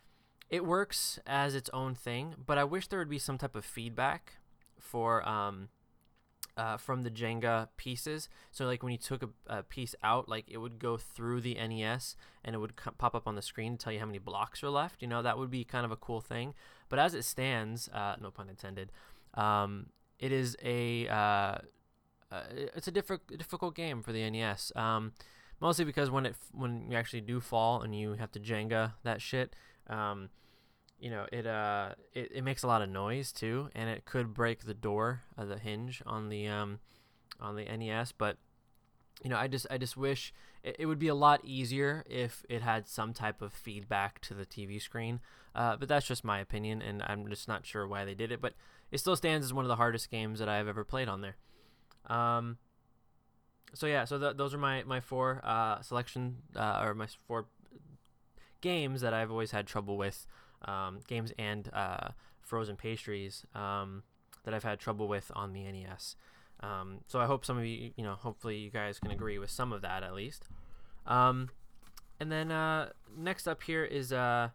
it 0.49 0.65
works 0.65 1.19
as 1.27 1.55
its 1.55 1.71
own 1.73 1.95
thing. 1.95 2.35
But 2.45 2.59
I 2.59 2.65
wish 2.65 2.89
there 2.89 2.99
would 2.99 3.11
be 3.11 3.19
some 3.19 3.39
type 3.39 3.55
of 3.55 3.65
feedback 3.65 4.35
for 4.79 5.27
um, 5.29 5.69
uh, 6.61 6.77
from 6.77 7.03
the 7.03 7.11
Jenga 7.11 7.69
pieces. 7.79 8.29
So 8.51 8.67
like 8.67 8.83
when 8.83 8.93
you 8.93 8.99
took 8.99 9.23
a, 9.23 9.29
a, 9.47 9.63
piece 9.63 9.95
out, 10.03 10.29
like 10.29 10.45
it 10.47 10.59
would 10.59 10.79
go 10.79 10.99
through 10.99 11.41
the 11.41 11.55
NES 11.55 12.17
and 12.45 12.55
it 12.55 12.59
would 12.59 12.75
c- 12.85 12.91
pop 12.99 13.15
up 13.15 13.27
on 13.27 13.35
the 13.35 13.41
screen 13.41 13.79
to 13.79 13.83
tell 13.83 13.95
you 13.95 13.99
how 13.99 14.05
many 14.05 14.19
blocks 14.19 14.63
are 14.63 14.69
left. 14.69 15.01
You 15.01 15.09
know 15.09 15.23
that 15.23 15.39
would 15.39 15.51
be 15.51 15.65
kind 15.65 15.87
of 15.87 15.91
a 15.91 15.97
cool 15.97 16.21
thing. 16.21 16.53
But 16.91 16.99
as 16.99 17.15
it 17.15 17.25
stands, 17.25 17.89
uh, 17.89 18.17
no 18.21 18.31
pun 18.31 18.51
intended. 18.51 18.93
Um, 19.33 19.87
it 20.19 20.33
is 20.33 20.55
a 20.63 21.09
uh, 21.09 21.59
uh, 22.31 22.43
it's 22.77 22.89
a 22.89 22.93
difficult 22.93 23.75
game 23.75 24.03
for 24.03 24.13
the 24.13 24.29
NES. 24.29 24.71
Um, 24.77 25.13
mostly 25.61 25.87
because 25.87 26.11
when 26.11 26.27
it 26.27 26.37
when 26.53 26.91
you 26.91 26.97
actually 26.99 27.23
do 27.23 27.41
fall 27.41 27.81
and 27.81 27.99
you 27.99 28.13
have 28.15 28.33
to 28.33 28.39
Jenga 28.39 28.93
that 29.03 29.23
shit, 29.23 29.57
um, 29.89 30.29
you 31.01 31.11
know 31.11 31.27
it 31.33 31.47
uh 31.47 31.91
it, 32.15 32.31
it 32.37 32.45
makes 32.45 32.63
a 32.63 32.67
lot 32.67 32.83
of 32.83 32.89
noise 32.89 33.33
too, 33.33 33.71
and 33.75 33.89
it 33.89 34.05
could 34.05 34.35
break 34.35 34.65
the 34.65 34.75
door 34.75 35.23
the 35.37 35.59
hinge 35.59 36.03
on 36.07 36.29
the 36.29 36.47
um 36.49 36.79
on 37.41 37.57
the 37.57 37.69
NES. 37.69 38.13
But 38.13 38.37
you 39.23 39.31
know 39.31 39.37
I 39.37 39.49
just 39.49 39.67
I 39.71 39.79
just 39.79 39.97
wish 39.97 40.33
it, 40.63 40.77
it 40.79 40.87
would 40.87 40.99
be 40.99 41.09
a 41.09 41.15
lot 41.15 41.41
easier 41.45 42.05
if 42.09 42.45
it 42.49 42.63
had 42.63 42.89
some 42.89 43.13
type 43.13 43.43
of 43.43 43.53
feedback 43.53 44.21
to 44.23 44.35
the 44.35 44.47
TV 44.47 44.81
screen. 44.81 45.21
Uh, 45.55 45.77
but 45.77 45.89
that's 45.89 46.07
just 46.07 46.23
my 46.23 46.39
opinion, 46.39 46.81
and 46.81 47.03
I'm 47.03 47.29
just 47.29 47.49
not 47.49 47.67
sure 47.67 47.87
why 47.87 48.05
they 48.05 48.15
did 48.15 48.31
it. 48.31 48.41
But 48.41 48.55
it 48.93 48.99
still 48.99 49.17
stands 49.17 49.45
as 49.45 49.53
one 49.53 49.65
of 49.65 49.69
the 49.69 49.77
hardest 49.77 50.11
games 50.11 50.39
that 50.39 50.49
I've 50.49 50.69
ever 50.69 50.85
played 50.85 51.09
on 51.09 51.23
there. 51.23 51.37
Um, 52.07 52.59
so 53.75 53.87
yeah, 53.87 54.05
so 54.05 54.19
th- 54.19 54.37
those 54.37 54.55
are 54.55 54.59
my 54.59 54.83
my 54.85 55.01
four 55.01 55.41
uh, 55.45 55.81
selection 55.81 56.37
uh, 56.57 56.83
or 56.85 56.95
my 56.95 57.07
four 57.27 57.47
games 58.61 59.01
that 59.01 59.15
I've 59.15 59.31
always 59.31 59.51
had 59.53 59.67
trouble 59.67 59.97
with, 59.97 60.27
um, 60.65 61.01
games 61.07 61.33
and 61.39 61.71
uh, 61.73 62.09
frozen 62.43 62.77
pastries 62.77 63.45
um, 63.55 64.03
that 64.45 64.55
I've 64.55 64.65
had 64.65 64.79
trouble 64.79 65.09
with 65.09 65.31
on 65.35 65.53
the 65.53 65.65
NES. 65.65 66.17
Um, 66.61 67.01
so 67.07 67.19
I 67.19 67.27
hope 67.27 67.45
some 67.45 67.59
of 67.59 67.65
you, 67.65 67.93
you 67.97 68.05
know, 68.05 68.15
hopefully 68.15 68.57
you 68.57 68.71
guys 68.71 68.99
can 68.99 69.11
agree 69.11 69.39
with 69.39 69.51
some 69.51 69.73
of 69.73 69.83
that 69.83 70.03
at 70.03 70.15
least. 70.15 70.49
Um, 71.07 71.51
and 72.19 72.31
then 72.31 72.51
uh, 72.51 72.91
next 73.17 73.49
up 73.49 73.63
here 73.63 73.85
is 73.85 74.13
uh, 74.13 74.51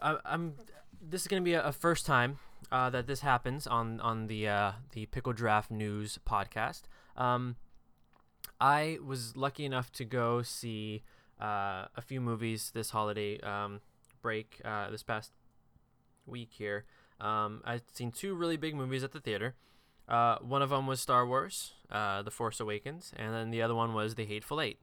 I, 0.00 0.16
am 0.24 0.54
this 1.00 1.22
is 1.22 1.28
gonna 1.28 1.42
be 1.42 1.52
a, 1.52 1.62
a 1.62 1.72
first 1.72 2.06
time 2.06 2.38
uh, 2.72 2.88
that 2.90 3.06
this 3.06 3.20
happens 3.20 3.66
on 3.66 4.00
on 4.00 4.26
the 4.26 4.48
uh, 4.48 4.72
the 4.92 5.06
Pickle 5.06 5.34
Giraffe 5.34 5.70
News 5.70 6.18
podcast. 6.26 6.82
Um, 7.16 7.56
I 8.60 8.98
was 9.04 9.36
lucky 9.36 9.64
enough 9.64 9.92
to 9.92 10.04
go 10.04 10.42
see 10.42 11.02
uh, 11.40 11.86
a 11.96 12.00
few 12.00 12.20
movies 12.20 12.70
this 12.74 12.90
holiday 12.90 13.38
um, 13.40 13.80
break 14.24 14.60
uh, 14.64 14.90
this 14.90 15.02
past 15.02 15.30
week 16.26 16.48
here. 16.52 16.86
Um, 17.20 17.60
I've 17.64 17.82
seen 17.92 18.10
two 18.10 18.34
really 18.34 18.56
big 18.56 18.74
movies 18.74 19.04
at 19.04 19.12
the 19.12 19.20
theater. 19.20 19.54
Uh, 20.08 20.38
one 20.40 20.62
of 20.62 20.70
them 20.70 20.86
was 20.86 20.98
Star 21.00 21.26
Wars, 21.26 21.74
uh, 21.92 22.22
The 22.22 22.30
Force 22.30 22.58
Awakens, 22.58 23.12
and 23.16 23.34
then 23.34 23.50
the 23.50 23.60
other 23.62 23.74
one 23.74 23.92
was 23.92 24.14
The 24.14 24.24
Hateful 24.24 24.60
Eight. 24.60 24.78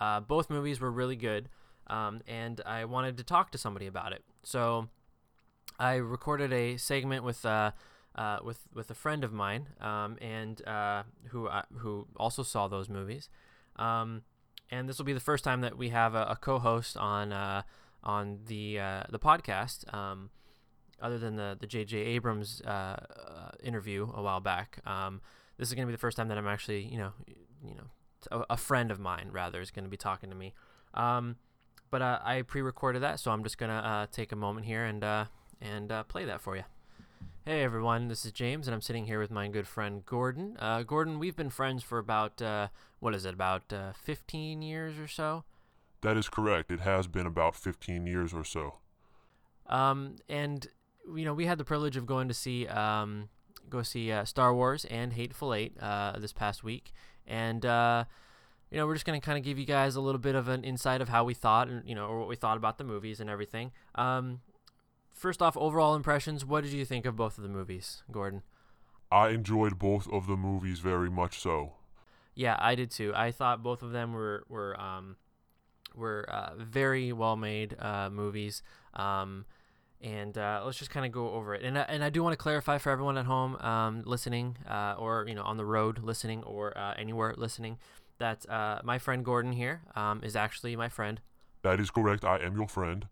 Uh, 0.00 0.18
both 0.20 0.50
movies 0.50 0.80
were 0.80 0.90
really 0.90 1.14
good, 1.14 1.48
um, 1.86 2.22
and 2.26 2.60
I 2.66 2.84
wanted 2.84 3.16
to 3.18 3.24
talk 3.24 3.52
to 3.52 3.58
somebody 3.58 3.86
about 3.86 4.12
it. 4.12 4.24
So 4.42 4.88
I 5.78 5.94
recorded 5.94 6.52
a 6.52 6.76
segment 6.76 7.22
with 7.22 7.46
uh, 7.46 7.70
uh, 8.16 8.38
with 8.44 8.66
with 8.74 8.90
a 8.90 8.94
friend 8.94 9.22
of 9.22 9.32
mine, 9.32 9.68
um, 9.80 10.18
and 10.20 10.66
uh, 10.66 11.04
who 11.28 11.48
who 11.78 12.08
also 12.16 12.42
saw 12.42 12.66
those 12.66 12.88
movies. 12.88 13.28
Um, 13.76 14.22
and 14.70 14.88
this 14.88 14.98
will 14.98 15.04
be 15.04 15.12
the 15.12 15.20
first 15.20 15.44
time 15.44 15.60
that 15.60 15.78
we 15.78 15.90
have 15.90 16.14
a, 16.14 16.24
a 16.30 16.36
co-host 16.36 16.96
on 16.96 17.32
on 18.02 18.40
the 18.46 18.80
uh, 18.80 19.02
the 19.10 19.18
podcast. 19.18 19.92
Um, 19.94 20.30
other 21.00 21.18
than 21.18 21.36
the 21.36 21.56
the 21.58 21.66
J.J. 21.66 21.98
Abrams 21.98 22.62
uh, 22.64 22.68
uh, 22.70 23.50
interview 23.62 24.08
a 24.14 24.22
while 24.22 24.40
back, 24.40 24.78
um, 24.86 25.20
this 25.58 25.68
is 25.68 25.74
going 25.74 25.86
to 25.86 25.90
be 25.90 25.94
the 25.94 26.00
first 26.00 26.16
time 26.16 26.28
that 26.28 26.38
I'm 26.38 26.46
actually, 26.46 26.82
you 26.82 26.98
know, 26.98 27.12
you 27.64 27.74
know, 27.74 28.44
a, 28.48 28.56
friend 28.56 28.90
of 28.90 29.00
mine 29.00 29.30
rather 29.32 29.60
is 29.60 29.70
going 29.70 29.84
to 29.84 29.90
be 29.90 29.96
talking 29.96 30.30
to 30.30 30.36
me. 30.36 30.54
Um, 30.94 31.36
but 31.92 32.02
uh, 32.02 32.18
I 32.24 32.42
pre-recorded 32.42 33.02
that, 33.02 33.20
so 33.20 33.30
I'm 33.30 33.42
just 33.42 33.58
gonna 33.58 33.74
uh, 33.74 34.06
take 34.10 34.32
a 34.32 34.36
moment 34.36 34.66
here 34.66 34.84
and 34.84 35.04
uh, 35.04 35.26
and 35.60 35.92
uh, 35.92 36.02
play 36.04 36.24
that 36.24 36.40
for 36.40 36.56
you. 36.56 36.64
Hey 37.44 37.62
everyone, 37.62 38.08
this 38.08 38.24
is 38.24 38.32
James, 38.32 38.66
and 38.66 38.74
I'm 38.74 38.80
sitting 38.80 39.04
here 39.04 39.20
with 39.20 39.30
my 39.30 39.46
good 39.48 39.68
friend 39.68 40.04
Gordon. 40.06 40.56
Uh, 40.58 40.84
Gordon, 40.84 41.18
we've 41.18 41.36
been 41.36 41.50
friends 41.50 41.82
for 41.82 41.98
about 41.98 42.40
what 43.00 43.14
is 43.14 43.26
it, 43.26 43.34
about 43.34 43.70
uh, 43.72 43.92
15 43.92 44.62
years 44.62 44.98
or 44.98 45.06
so. 45.06 45.44
That 46.02 46.16
is 46.16 46.28
correct. 46.28 46.70
It 46.70 46.80
has 46.80 47.06
been 47.06 47.26
about 47.26 47.54
15 47.54 48.06
years 48.06 48.34
or 48.34 48.44
so. 48.44 48.74
Um, 49.66 50.16
and 50.28 50.66
you 51.14 51.24
know, 51.24 51.34
we 51.34 51.46
had 51.46 51.58
the 51.58 51.64
privilege 51.64 51.96
of 51.96 52.06
going 52.06 52.28
to 52.28 52.34
see 52.34 52.66
um, 52.66 53.28
go 53.68 53.82
see 53.82 54.12
uh, 54.12 54.24
Star 54.24 54.54
Wars 54.54 54.84
and 54.84 55.12
Hateful 55.12 55.54
Eight 55.54 55.76
uh, 55.80 56.18
this 56.18 56.32
past 56.32 56.62
week, 56.62 56.92
and 57.26 57.64
uh, 57.64 58.04
you 58.70 58.76
know, 58.76 58.86
we're 58.86 58.94
just 58.94 59.06
gonna 59.06 59.20
kind 59.20 59.38
of 59.38 59.44
give 59.44 59.58
you 59.58 59.64
guys 59.64 59.96
a 59.96 60.00
little 60.00 60.20
bit 60.20 60.34
of 60.34 60.48
an 60.48 60.64
insight 60.64 61.00
of 61.00 61.08
how 61.08 61.24
we 61.24 61.34
thought, 61.34 61.68
and 61.68 61.88
you 61.88 61.94
know, 61.94 62.06
or 62.06 62.18
what 62.20 62.28
we 62.28 62.36
thought 62.36 62.56
about 62.56 62.78
the 62.78 62.84
movies 62.84 63.20
and 63.20 63.30
everything. 63.30 63.72
Um, 63.94 64.40
first 65.12 65.42
off, 65.42 65.56
overall 65.56 65.94
impressions. 65.94 66.44
What 66.44 66.64
did 66.64 66.72
you 66.72 66.84
think 66.84 67.06
of 67.06 67.16
both 67.16 67.38
of 67.38 67.42
the 67.42 67.50
movies, 67.50 68.02
Gordon? 68.10 68.42
I 69.10 69.28
enjoyed 69.28 69.78
both 69.78 70.10
of 70.10 70.26
the 70.26 70.36
movies 70.36 70.78
very 70.78 71.10
much 71.10 71.38
so. 71.38 71.74
Yeah, 72.34 72.56
I 72.58 72.74
did 72.74 72.90
too. 72.90 73.12
I 73.14 73.30
thought 73.30 73.62
both 73.62 73.82
of 73.82 73.92
them 73.92 74.12
were 74.12 74.44
were 74.48 74.78
um, 74.80 75.16
were 75.94 76.26
uh, 76.30 76.54
very 76.58 77.12
well 77.12 77.36
made 77.36 77.76
uh, 77.78 78.10
movies. 78.10 78.62
Um, 78.94 79.44
and 80.00 80.36
uh, 80.36 80.62
let's 80.64 80.78
just 80.78 80.90
kind 80.90 81.06
of 81.06 81.12
go 81.12 81.30
over 81.30 81.54
it. 81.54 81.62
And 81.62 81.78
and 81.78 82.02
I 82.02 82.10
do 82.10 82.22
want 82.24 82.32
to 82.32 82.36
clarify 82.36 82.78
for 82.78 82.90
everyone 82.90 83.16
at 83.18 83.26
home 83.26 83.54
um, 83.56 84.02
listening, 84.04 84.56
uh, 84.68 84.94
or 84.98 85.26
you 85.28 85.34
know 85.34 85.44
on 85.44 85.56
the 85.56 85.64
road 85.64 86.00
listening, 86.02 86.42
or 86.42 86.76
uh, 86.76 86.94
anywhere 86.98 87.34
listening, 87.36 87.78
that 88.18 88.48
uh, 88.50 88.80
my 88.82 88.98
friend 88.98 89.24
Gordon 89.24 89.52
here 89.52 89.82
um, 89.94 90.22
is 90.24 90.34
actually 90.34 90.74
my 90.76 90.88
friend, 90.88 91.20
That 91.62 91.78
is 91.80 91.90
correct. 91.90 92.24
I 92.24 92.38
am 92.38 92.56
your 92.56 92.68
friend. 92.68 93.06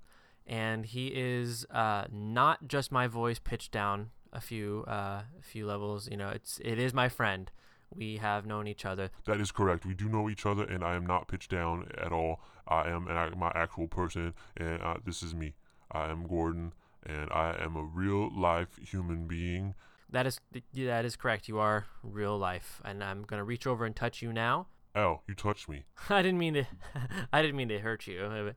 and 0.46 0.84
he 0.84 1.12
is 1.14 1.64
uh, 1.70 2.04
not 2.10 2.66
just 2.66 2.90
my 2.90 3.06
voice 3.06 3.38
pitched 3.38 3.70
down 3.70 4.10
a 4.32 4.40
few 4.40 4.84
uh, 4.88 5.22
a 5.38 5.42
few 5.42 5.66
levels. 5.66 6.08
You 6.10 6.16
know, 6.16 6.30
it's 6.30 6.58
it 6.64 6.78
is 6.78 6.92
my 6.92 7.08
friend. 7.08 7.52
We 7.94 8.18
have 8.18 8.46
known 8.46 8.66
each 8.68 8.84
other. 8.84 9.10
That 9.26 9.40
is 9.40 9.50
correct. 9.52 9.84
We 9.84 9.94
do 9.94 10.08
know 10.08 10.28
each 10.30 10.46
other, 10.46 10.64
and 10.64 10.84
I 10.84 10.94
am 10.94 11.04
not 11.06 11.26
pitched 11.28 11.50
down 11.50 11.88
at 11.98 12.12
all. 12.12 12.40
I 12.68 12.88
am 12.88 13.08
an, 13.08 13.38
my 13.38 13.50
actual 13.54 13.88
person, 13.88 14.34
and 14.56 14.80
uh, 14.82 14.96
this 15.04 15.22
is 15.22 15.34
me. 15.34 15.54
I 15.90 16.06
am 16.10 16.26
Gordon, 16.26 16.72
and 17.04 17.28
I 17.32 17.56
am 17.60 17.74
a 17.76 17.82
real 17.82 18.30
life 18.32 18.78
human 18.80 19.26
being. 19.26 19.74
That 20.08 20.26
is 20.26 20.40
that 20.74 21.04
is 21.04 21.16
correct. 21.16 21.48
You 21.48 21.58
are 21.58 21.86
real 22.02 22.38
life, 22.38 22.80
and 22.84 23.02
I'm 23.02 23.22
gonna 23.22 23.44
reach 23.44 23.66
over 23.66 23.84
and 23.84 23.94
touch 23.94 24.22
you 24.22 24.32
now. 24.32 24.66
Ow, 24.96 25.20
you 25.28 25.34
touched 25.34 25.68
me. 25.68 25.84
I 26.10 26.22
didn't 26.22 26.38
mean 26.38 26.54
to. 26.54 26.64
I 27.32 27.42
didn't 27.42 27.56
mean 27.56 27.68
to 27.68 27.78
hurt 27.80 28.06
you. 28.06 28.20
uh, 28.24 28.52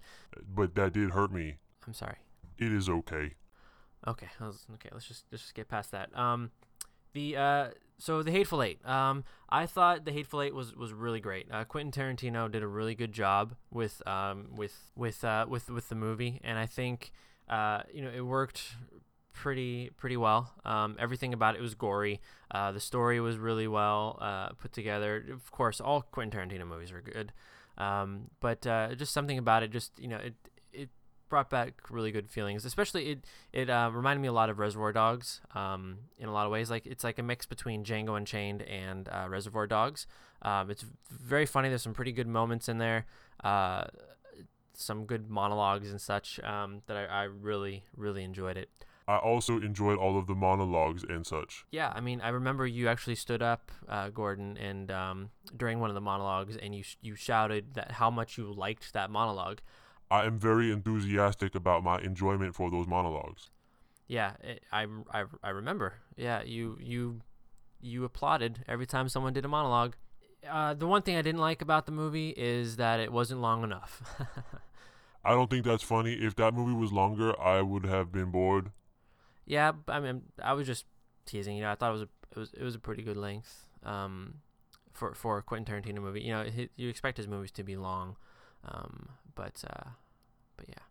But 0.47 0.75
that 0.75 0.93
did 0.93 1.11
hurt 1.11 1.31
me. 1.31 1.57
I'm 1.87 1.93
sorry. 1.93 2.17
It 2.57 2.71
is 2.71 2.87
okay. 2.89 3.33
Okay, 4.07 4.27
was- 4.39 4.65
okay. 4.75 4.89
Let's 4.91 5.07
just 5.07 5.25
let's 5.31 5.43
just 5.43 5.53
get 5.55 5.67
past 5.69 5.91
that. 5.91 6.15
Um, 6.17 6.51
the 7.13 7.37
uh, 7.37 7.67
so 7.97 8.23
the 8.23 8.31
Hateful 8.31 8.61
Eight. 8.61 8.85
Um, 8.87 9.23
I 9.49 9.65
thought 9.65 10.05
the 10.05 10.11
Hateful 10.11 10.41
Eight 10.41 10.53
was 10.53 10.75
was 10.75 10.93
really 10.93 11.19
great. 11.19 11.47
Uh, 11.51 11.63
Quentin 11.63 11.91
Tarantino 11.91 12.51
did 12.51 12.63
a 12.63 12.67
really 12.67 12.95
good 12.95 13.11
job 13.11 13.55
with 13.71 14.01
um 14.07 14.47
with 14.55 14.91
with 14.95 15.23
uh 15.23 15.45
with 15.47 15.69
with 15.69 15.89
the 15.89 15.95
movie, 15.95 16.41
and 16.43 16.57
I 16.57 16.65
think 16.65 17.11
uh 17.49 17.81
you 17.93 18.01
know 18.01 18.11
it 18.13 18.21
worked 18.21 18.75
pretty 19.33 19.89
pretty 19.97 20.17
well. 20.17 20.53
Um, 20.63 20.95
everything 20.99 21.33
about 21.33 21.55
it 21.55 21.61
was 21.61 21.75
gory. 21.75 22.21
Uh, 22.51 22.71
the 22.71 22.79
story 22.79 23.19
was 23.19 23.37
really 23.37 23.67
well 23.67 24.17
uh, 24.21 24.49
put 24.49 24.71
together. 24.71 25.23
Of 25.31 25.51
course, 25.51 25.81
all 25.81 26.01
Quentin 26.01 26.39
Tarantino 26.39 26.67
movies 26.67 26.91
are 26.91 27.01
good. 27.01 27.33
Um, 27.77 28.29
but 28.39 28.65
uh, 28.67 28.93
just 28.95 29.13
something 29.13 29.37
about 29.37 29.63
it, 29.63 29.71
just 29.71 29.99
you 29.99 30.07
know, 30.07 30.17
it 30.17 30.35
brought 31.33 31.49
back 31.49 31.89
really 31.89 32.11
good 32.11 32.29
feelings. 32.29 32.63
Especially 32.63 33.09
it 33.09 33.25
it 33.51 33.67
uh, 33.67 33.89
reminded 33.91 34.21
me 34.21 34.27
a 34.27 34.31
lot 34.31 34.51
of 34.51 34.59
Reservoir 34.59 34.93
Dogs. 34.93 35.41
Um, 35.55 35.97
in 36.19 36.29
a 36.29 36.31
lot 36.31 36.45
of 36.45 36.51
ways, 36.51 36.69
like 36.69 36.85
it's 36.85 37.03
like 37.03 37.17
a 37.17 37.23
mix 37.23 37.47
between 37.47 37.83
Django 37.83 38.15
Unchained 38.15 38.61
and 38.61 39.09
uh, 39.09 39.25
Reservoir 39.27 39.65
Dogs. 39.65 40.05
Um, 40.43 40.69
it's 40.69 40.85
very 41.09 41.47
funny. 41.47 41.69
There's 41.69 41.81
some 41.81 41.95
pretty 41.95 42.11
good 42.11 42.27
moments 42.27 42.69
in 42.69 42.77
there. 42.77 43.07
Uh, 43.43 43.85
some 44.75 45.05
good 45.05 45.27
monologues 45.27 45.89
and 45.89 45.99
such 45.99 46.39
um, 46.41 46.83
that 46.85 46.97
I, 46.97 47.05
I 47.05 47.23
really 47.23 47.83
really 47.97 48.23
enjoyed 48.23 48.55
it. 48.55 48.69
I 49.07 49.17
also 49.17 49.59
enjoyed 49.59 49.97
all 49.97 50.19
of 50.19 50.27
the 50.27 50.35
monologues 50.35 51.03
and 51.03 51.25
such. 51.25 51.65
Yeah, 51.71 51.91
I 51.95 51.99
mean, 51.99 52.21
I 52.21 52.29
remember 52.29 52.67
you 52.67 52.87
actually 52.87 53.15
stood 53.15 53.41
up, 53.41 53.71
uh, 53.89 54.09
Gordon, 54.09 54.55
and 54.57 54.91
um, 54.91 55.29
during 55.57 55.79
one 55.79 55.89
of 55.89 55.95
the 55.95 56.01
monologues, 56.01 56.55
and 56.55 56.75
you 56.75 56.83
sh- 56.83 56.97
you 57.01 57.15
shouted 57.15 57.73
that 57.73 57.93
how 57.93 58.11
much 58.11 58.37
you 58.37 58.53
liked 58.53 58.93
that 58.93 59.09
monologue. 59.09 59.61
I 60.13 60.25
am 60.25 60.37
very 60.37 60.71
enthusiastic 60.71 61.55
about 61.55 61.83
my 61.83 61.97
enjoyment 61.99 62.53
for 62.53 62.69
those 62.69 62.85
monologues. 62.85 63.49
Yeah, 64.07 64.33
it, 64.41 64.63
I, 64.71 64.85
I, 65.11 65.25
I 65.41 65.49
remember. 65.49 65.95
Yeah, 66.15 66.43
you 66.43 66.77
you 66.79 67.21
you 67.81 68.03
applauded 68.03 68.63
every 68.67 68.85
time 68.85 69.09
someone 69.09 69.33
did 69.33 69.43
a 69.43 69.47
monologue. 69.47 69.95
Uh, 70.47 70.75
the 70.75 70.85
one 70.85 71.01
thing 71.01 71.15
I 71.15 71.23
didn't 71.23 71.41
like 71.41 71.63
about 71.63 71.87
the 71.87 71.91
movie 71.91 72.29
is 72.29 72.75
that 72.75 72.99
it 72.99 73.11
wasn't 73.11 73.41
long 73.41 73.63
enough. 73.63 74.03
I 75.25 75.31
don't 75.31 75.49
think 75.49 75.65
that's 75.65 75.83
funny. 75.83 76.13
If 76.13 76.35
that 76.35 76.53
movie 76.53 76.73
was 76.73 76.91
longer, 76.91 77.39
I 77.39 77.61
would 77.61 77.85
have 77.85 78.11
been 78.11 78.29
bored. 78.29 78.71
yeah, 79.45 79.71
I 79.87 79.99
mean, 79.99 80.23
I 80.43 80.53
was 80.53 80.67
just 80.67 80.85
teasing. 81.25 81.55
You 81.57 81.63
know, 81.63 81.71
I 81.71 81.75
thought 81.75 81.89
it 81.89 81.93
was 81.93 82.01
a 82.03 82.09
it 82.31 82.37
was 82.37 82.53
it 82.53 82.63
was 82.63 82.75
a 82.75 82.79
pretty 82.79 83.03
good 83.03 83.17
length 83.17 83.67
um, 83.83 84.35
for 84.93 85.13
for 85.13 85.37
a 85.37 85.41
Quentin 85.43 85.81
Tarantino 85.81 86.01
movie. 86.01 86.21
You 86.21 86.33
know, 86.33 86.43
hi 86.43 86.69
you 86.75 86.89
expect 86.89 87.17
his 87.17 87.27
movies 87.27 87.51
to 87.51 87.63
be 87.63 87.75
long, 87.75 88.17
um, 88.65 89.09
but 89.35 89.63
uh, 89.69 89.89
but 90.57 90.67
yeah, 90.69 90.83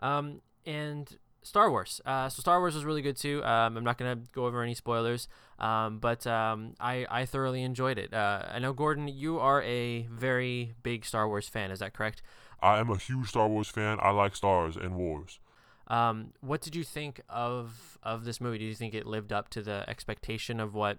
um, 0.00 0.40
and 0.66 1.16
Star 1.42 1.70
Wars. 1.70 2.00
Uh, 2.04 2.28
so 2.28 2.40
Star 2.40 2.60
Wars 2.60 2.74
was 2.74 2.84
really 2.84 3.02
good 3.02 3.16
too. 3.16 3.42
Um, 3.44 3.76
I'm 3.76 3.84
not 3.84 3.98
gonna 3.98 4.20
go 4.32 4.46
over 4.46 4.62
any 4.62 4.74
spoilers, 4.74 5.28
um, 5.58 5.98
but 5.98 6.26
um, 6.26 6.74
I 6.80 7.06
I 7.10 7.24
thoroughly 7.24 7.62
enjoyed 7.62 7.98
it. 7.98 8.12
Uh, 8.12 8.42
I 8.48 8.58
know 8.58 8.72
Gordon, 8.72 9.08
you 9.08 9.38
are 9.38 9.62
a 9.62 10.02
very 10.10 10.74
big 10.82 11.04
Star 11.04 11.28
Wars 11.28 11.48
fan. 11.48 11.70
Is 11.70 11.78
that 11.78 11.94
correct? 11.94 12.22
I 12.60 12.78
am 12.78 12.90
a 12.90 12.98
huge 12.98 13.28
Star 13.28 13.48
Wars 13.48 13.68
fan. 13.68 13.98
I 14.00 14.10
like 14.10 14.34
stars 14.34 14.76
and 14.76 14.96
wars. 14.96 15.38
Um, 15.86 16.32
what 16.40 16.60
did 16.60 16.76
you 16.76 16.84
think 16.84 17.22
of 17.28 17.98
of 18.02 18.24
this 18.24 18.40
movie? 18.40 18.58
Do 18.58 18.64
you 18.64 18.74
think 18.74 18.94
it 18.94 19.06
lived 19.06 19.32
up 19.32 19.48
to 19.50 19.62
the 19.62 19.88
expectation 19.88 20.60
of 20.60 20.74
what 20.74 20.98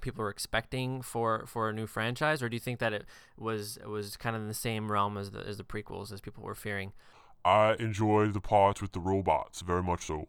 people 0.00 0.24
were 0.24 0.30
expecting 0.30 1.02
for 1.02 1.44
for 1.46 1.68
a 1.68 1.72
new 1.72 1.86
franchise, 1.86 2.42
or 2.42 2.48
do 2.48 2.56
you 2.56 2.60
think 2.60 2.80
that 2.80 2.92
it 2.92 3.04
was 3.38 3.76
it 3.76 3.88
was 3.88 4.16
kind 4.16 4.34
of 4.34 4.42
in 4.42 4.48
the 4.48 4.54
same 4.54 4.90
realm 4.90 5.16
as 5.16 5.30
the 5.30 5.40
as 5.40 5.58
the 5.58 5.64
prequels 5.64 6.12
as 6.12 6.20
people 6.20 6.42
were 6.42 6.54
fearing? 6.54 6.92
I 7.44 7.74
enjoyed 7.74 8.34
the 8.34 8.40
parts 8.40 8.82
with 8.82 8.92
the 8.92 9.00
robots 9.00 9.60
very 9.60 9.82
much 9.82 10.06
so. 10.06 10.28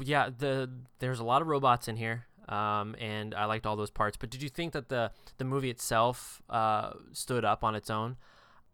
Yeah, 0.00 0.30
the 0.36 0.70
there's 1.00 1.20
a 1.20 1.24
lot 1.24 1.42
of 1.42 1.48
robots 1.48 1.88
in 1.88 1.96
here, 1.96 2.26
um, 2.48 2.94
and 3.00 3.34
I 3.34 3.46
liked 3.46 3.66
all 3.66 3.76
those 3.76 3.90
parts. 3.90 4.16
But 4.16 4.30
did 4.30 4.42
you 4.42 4.48
think 4.48 4.72
that 4.72 4.88
the 4.88 5.10
the 5.38 5.44
movie 5.44 5.70
itself 5.70 6.40
uh, 6.48 6.92
stood 7.12 7.44
up 7.44 7.64
on 7.64 7.74
its 7.74 7.90
own? 7.90 8.16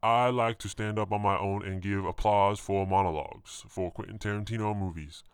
I 0.03 0.29
like 0.29 0.59
to 0.59 0.69
stand 0.69 0.99
up 0.99 1.11
on 1.11 1.23
my 1.23 1.37
own 1.37 1.65
and 1.65 1.83
give 1.83 2.05
applause 2.05 2.61
for 2.61 2.87
monologues 2.87 3.65
for 3.69 3.91
Quentin 3.91 4.19
Tarantino 4.19 4.77
movies. 4.77 5.25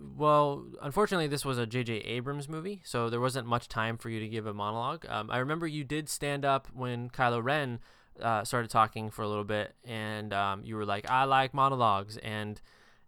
Well, 0.00 0.66
unfortunately, 0.82 1.28
this 1.28 1.44
was 1.44 1.58
a 1.58 1.66
J.J. 1.66 1.98
Abrams 1.98 2.48
movie, 2.48 2.80
so 2.84 3.08
there 3.08 3.20
wasn't 3.20 3.46
much 3.46 3.68
time 3.68 3.98
for 3.98 4.10
you 4.10 4.18
to 4.18 4.28
give 4.28 4.46
a 4.46 4.54
monologue. 4.54 5.06
Um, 5.08 5.30
I 5.30 5.38
remember 5.38 5.66
you 5.66 5.84
did 5.84 6.08
stand 6.08 6.44
up 6.44 6.68
when 6.74 7.08
Kylo 7.10 7.42
Ren 7.42 7.78
uh, 8.20 8.44
started 8.44 8.70
talking 8.70 9.10
for 9.10 9.22
a 9.22 9.28
little 9.28 9.44
bit, 9.44 9.74
and 9.84 10.32
um, 10.32 10.62
you 10.64 10.76
were 10.76 10.84
like, 10.84 11.10
"I 11.10 11.24
like 11.24 11.54
monologues," 11.54 12.16
and 12.18 12.60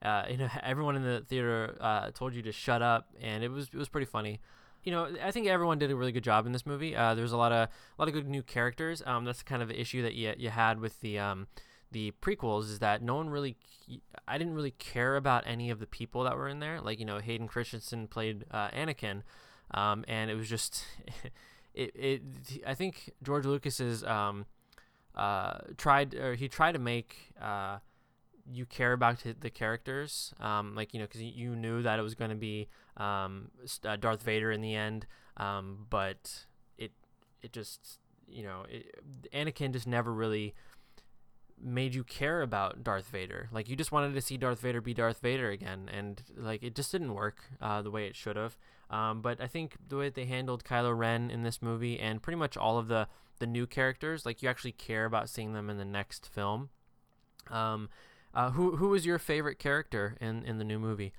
uh, 0.02 0.24
you 0.30 0.36
know, 0.36 0.48
everyone 0.62 0.96
in 0.96 1.02
the 1.02 1.24
theater 1.28 1.76
uh, 1.80 2.10
told 2.12 2.34
you 2.34 2.42
to 2.42 2.52
shut 2.52 2.82
up, 2.82 3.08
and 3.20 3.42
it 3.42 3.50
was 3.50 3.68
it 3.72 3.76
was 3.76 3.88
pretty 3.88 4.06
funny. 4.06 4.40
You 4.84 4.92
know, 4.92 5.08
I 5.22 5.32
think 5.32 5.48
everyone 5.48 5.78
did 5.78 5.90
a 5.90 5.96
really 5.96 6.12
good 6.12 6.24
job 6.24 6.46
in 6.46 6.52
this 6.52 6.64
movie. 6.64 6.94
Uh, 6.94 7.14
there's 7.14 7.32
a 7.32 7.36
lot 7.36 7.52
of 7.52 7.68
a 7.68 8.02
lot 8.02 8.08
of 8.08 8.14
good 8.14 8.28
new 8.28 8.42
characters. 8.42 9.02
Um, 9.04 9.24
that's 9.24 9.42
kind 9.42 9.62
of 9.62 9.68
the 9.68 9.80
issue 9.80 10.02
that 10.02 10.14
you 10.14 10.34
you 10.38 10.50
had 10.50 10.80
with 10.80 11.00
the 11.00 11.18
um, 11.18 11.48
the 11.90 12.12
prequels 12.22 12.64
is 12.64 12.78
that 12.78 13.02
no 13.02 13.16
one 13.16 13.30
really 13.30 13.56
I 14.26 14.38
didn't 14.38 14.54
really 14.54 14.72
care 14.72 15.16
about 15.16 15.44
any 15.46 15.70
of 15.70 15.80
the 15.80 15.86
people 15.86 16.24
that 16.24 16.36
were 16.36 16.48
in 16.48 16.60
there. 16.60 16.80
Like 16.80 16.98
you 16.98 17.04
know, 17.04 17.18
Hayden 17.18 17.48
Christensen 17.48 18.06
played 18.06 18.44
uh, 18.50 18.68
Anakin, 18.70 19.22
um, 19.72 20.04
and 20.06 20.30
it 20.30 20.34
was 20.34 20.48
just 20.48 20.84
it, 21.74 21.92
it. 21.94 22.22
I 22.66 22.74
think 22.74 23.10
George 23.22 23.46
Lucas's 23.46 24.04
um, 24.04 24.46
uh, 25.18 25.58
tried 25.76 26.14
or 26.14 26.34
he 26.34 26.48
tried 26.48 26.72
to 26.72 26.78
make 26.78 27.32
uh, 27.40 27.78
you 28.50 28.64
care 28.66 28.92
about 28.92 29.22
the 29.40 29.50
characters, 29.50 30.32
um, 30.40 30.74
like 30.74 30.94
you 30.94 31.00
know, 31.00 31.06
because 31.06 31.22
you 31.22 31.54
knew 31.54 31.82
that 31.82 31.98
it 31.98 32.02
was 32.02 32.14
going 32.14 32.30
to 32.30 32.36
be 32.36 32.68
um, 32.96 33.50
uh, 33.84 33.96
Darth 33.96 34.22
Vader 34.22 34.50
in 34.50 34.60
the 34.60 34.74
end, 34.74 35.06
um, 35.36 35.86
but 35.90 36.46
it 36.78 36.92
it 37.42 37.52
just 37.52 37.98
you 38.26 38.42
know, 38.42 38.64
it, 38.68 38.94
Anakin 39.32 39.72
just 39.72 39.86
never 39.86 40.12
really 40.12 40.54
made 41.62 41.94
you 41.94 42.04
care 42.04 42.42
about 42.42 42.82
Darth 42.82 43.08
Vader. 43.08 43.48
Like 43.52 43.68
you 43.68 43.76
just 43.76 43.92
wanted 43.92 44.14
to 44.14 44.20
see 44.20 44.36
Darth 44.36 44.60
Vader 44.60 44.80
be 44.80 44.94
Darth 44.94 45.20
Vader 45.20 45.50
again, 45.50 45.88
and 45.92 46.22
like 46.36 46.62
it 46.62 46.74
just 46.74 46.92
didn't 46.92 47.14
work 47.14 47.44
uh, 47.60 47.82
the 47.82 47.90
way 47.90 48.06
it 48.06 48.16
should 48.16 48.36
have. 48.36 48.56
Um, 48.90 49.20
but 49.20 49.40
I 49.40 49.46
think 49.46 49.76
the 49.88 49.96
way 49.96 50.08
they 50.08 50.24
handled 50.24 50.64
Kylo 50.64 50.96
Ren 50.96 51.30
in 51.30 51.42
this 51.42 51.60
movie 51.60 51.98
and 51.98 52.22
pretty 52.22 52.38
much 52.38 52.56
all 52.56 52.78
of 52.78 52.88
the 52.88 53.08
the 53.38 53.46
new 53.46 53.66
characters, 53.66 54.26
like 54.26 54.42
you 54.42 54.48
actually 54.48 54.72
care 54.72 55.04
about 55.04 55.28
seeing 55.28 55.52
them 55.52 55.70
in 55.70 55.78
the 55.78 55.84
next 55.84 56.28
film. 56.28 56.70
Um, 57.50 57.88
uh, 58.34 58.50
who 58.50 58.76
who 58.76 58.88
was 58.88 59.06
your 59.06 59.18
favorite 59.18 59.58
character 59.58 60.16
in 60.20 60.44
in 60.44 60.58
the 60.58 60.64
new 60.64 60.78
movie? 60.78 61.12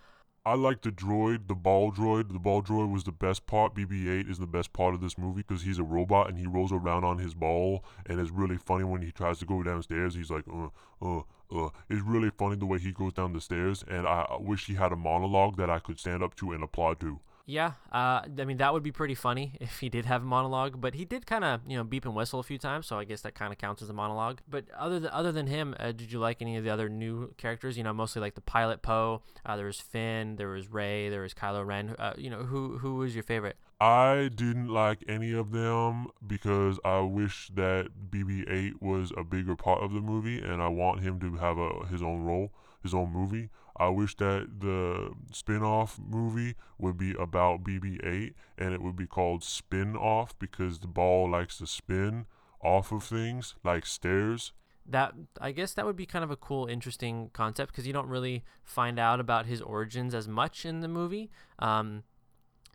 I 0.45 0.53
like 0.55 0.81
the 0.81 0.91
droid, 0.91 1.47
the 1.47 1.55
ball 1.55 1.91
droid. 1.91 2.31
The 2.31 2.39
ball 2.39 2.63
droid 2.63 2.91
was 2.91 3.03
the 3.03 3.11
best 3.11 3.45
part. 3.45 3.75
BB-8 3.75 4.29
is 4.29 4.39
the 4.39 4.47
best 4.47 4.71
part 4.73 4.93
of 4.93 5.01
this 5.01 5.17
movie 5.17 5.43
because 5.47 5.63
he's 5.63 5.79
a 5.79 5.83
robot 5.83 6.29
and 6.29 6.37
he 6.37 6.47
rolls 6.47 6.71
around 6.71 7.03
on 7.03 7.19
his 7.19 7.33
ball, 7.33 7.83
and 8.05 8.19
it's 8.19 8.31
really 8.31 8.57
funny 8.57 8.83
when 8.83 9.01
he 9.01 9.11
tries 9.11 9.39
to 9.39 9.45
go 9.45 9.61
downstairs. 9.63 10.15
He's 10.15 10.31
like, 10.31 10.45
uh, 10.47 10.69
uh, 11.01 11.23
uh. 11.51 11.69
It's 11.89 12.01
really 12.01 12.29
funny 12.29 12.55
the 12.55 12.65
way 12.65 12.79
he 12.79 12.91
goes 12.91 13.13
down 13.13 13.33
the 13.33 13.41
stairs, 13.41 13.83
and 13.87 14.07
I 14.07 14.37
wish 14.39 14.65
he 14.65 14.75
had 14.75 14.91
a 14.91 14.95
monologue 14.95 15.57
that 15.57 15.69
I 15.69 15.79
could 15.79 15.99
stand 15.99 16.23
up 16.23 16.35
to 16.37 16.51
and 16.51 16.63
applaud 16.63 16.99
to. 17.01 17.19
Yeah, 17.49 17.71
uh, 17.91 18.21
I 18.37 18.45
mean 18.45 18.57
that 18.57 18.73
would 18.73 18.83
be 18.83 18.91
pretty 18.91 19.15
funny 19.15 19.53
if 19.59 19.79
he 19.79 19.89
did 19.89 20.05
have 20.05 20.21
a 20.21 20.25
monologue, 20.25 20.79
but 20.79 20.93
he 20.93 21.03
did 21.03 21.25
kind 21.25 21.43
of 21.43 21.61
you 21.67 21.77
know 21.77 21.83
beep 21.83 22.05
and 22.05 22.13
whistle 22.13 22.39
a 22.39 22.43
few 22.43 22.59
times, 22.59 22.85
so 22.85 22.99
I 22.99 23.05
guess 23.05 23.21
that 23.21 23.33
kind 23.33 23.51
of 23.51 23.57
counts 23.57 23.81
as 23.81 23.89
a 23.89 23.93
monologue. 23.93 24.41
But 24.47 24.65
other 24.77 24.99
than 24.99 25.09
other 25.11 25.31
than 25.31 25.47
him, 25.47 25.75
uh, 25.79 25.91
did 25.91 26.11
you 26.11 26.19
like 26.19 26.43
any 26.43 26.57
of 26.57 26.63
the 26.63 26.69
other 26.69 26.89
new 26.89 27.33
characters? 27.37 27.75
You 27.75 27.83
know, 27.83 27.91
mostly 27.91 28.21
like 28.21 28.35
the 28.35 28.41
pilot 28.41 28.83
Poe. 28.83 29.23
Uh, 29.43 29.55
there 29.55 29.65
was 29.65 29.81
Finn, 29.81 30.35
there 30.35 30.49
was 30.49 30.71
Rey, 30.71 31.09
there 31.09 31.21
was 31.21 31.33
Kylo 31.33 31.65
Ren. 31.65 31.95
Uh, 31.97 32.13
you 32.17 32.29
know, 32.29 32.43
who 32.43 32.77
who 32.77 32.97
was 32.97 33.15
your 33.15 33.23
favorite? 33.23 33.57
I 33.81 34.29
didn't 34.35 34.67
like 34.67 35.03
any 35.07 35.31
of 35.33 35.51
them 35.51 36.09
because 36.27 36.77
I 36.85 36.99
wish 36.99 37.49
that 37.55 37.87
BB-8 38.11 38.73
was 38.81 39.11
a 39.17 39.23
bigger 39.23 39.55
part 39.55 39.81
of 39.81 39.93
the 39.93 40.01
movie, 40.01 40.39
and 40.39 40.61
I 40.61 40.67
want 40.67 41.01
him 41.01 41.19
to 41.21 41.37
have 41.37 41.57
a 41.57 41.87
his 41.87 42.03
own 42.03 42.21
role, 42.21 42.51
his 42.83 42.93
own 42.93 43.11
movie. 43.11 43.49
I 43.79 43.87
wish 43.87 44.15
that 44.17 44.59
the 44.59 45.11
spin-off 45.31 45.99
movie 46.05 46.55
would 46.77 46.97
be 46.97 47.13
about 47.13 47.63
BB-8 47.63 48.33
and 48.57 48.73
it 48.73 48.81
would 48.81 48.97
be 48.97 49.07
called 49.07 49.41
Spin 49.41 49.95
Off 49.95 50.37
because 50.37 50.79
the 50.79 50.87
ball 50.87 51.29
likes 51.29 51.59
to 51.59 51.67
spin 51.67 52.25
off 52.61 52.91
of 52.91 53.03
things 53.03 53.55
like 53.63 53.85
stairs. 53.85 54.51
That 54.85 55.13
I 55.39 55.51
guess 55.51 55.73
that 55.73 55.85
would 55.85 55.95
be 55.95 56.05
kind 56.05 56.23
of 56.23 56.31
a 56.31 56.35
cool, 56.35 56.65
interesting 56.65 57.29
concept 57.31 57.71
because 57.71 57.87
you 57.87 57.93
don't 57.93 58.09
really 58.09 58.43
find 58.63 58.99
out 58.99 59.19
about 59.19 59.45
his 59.45 59.61
origins 59.61 60.13
as 60.13 60.27
much 60.27 60.65
in 60.65 60.81
the 60.81 60.87
movie. 60.87 61.29
Um, 61.59 62.03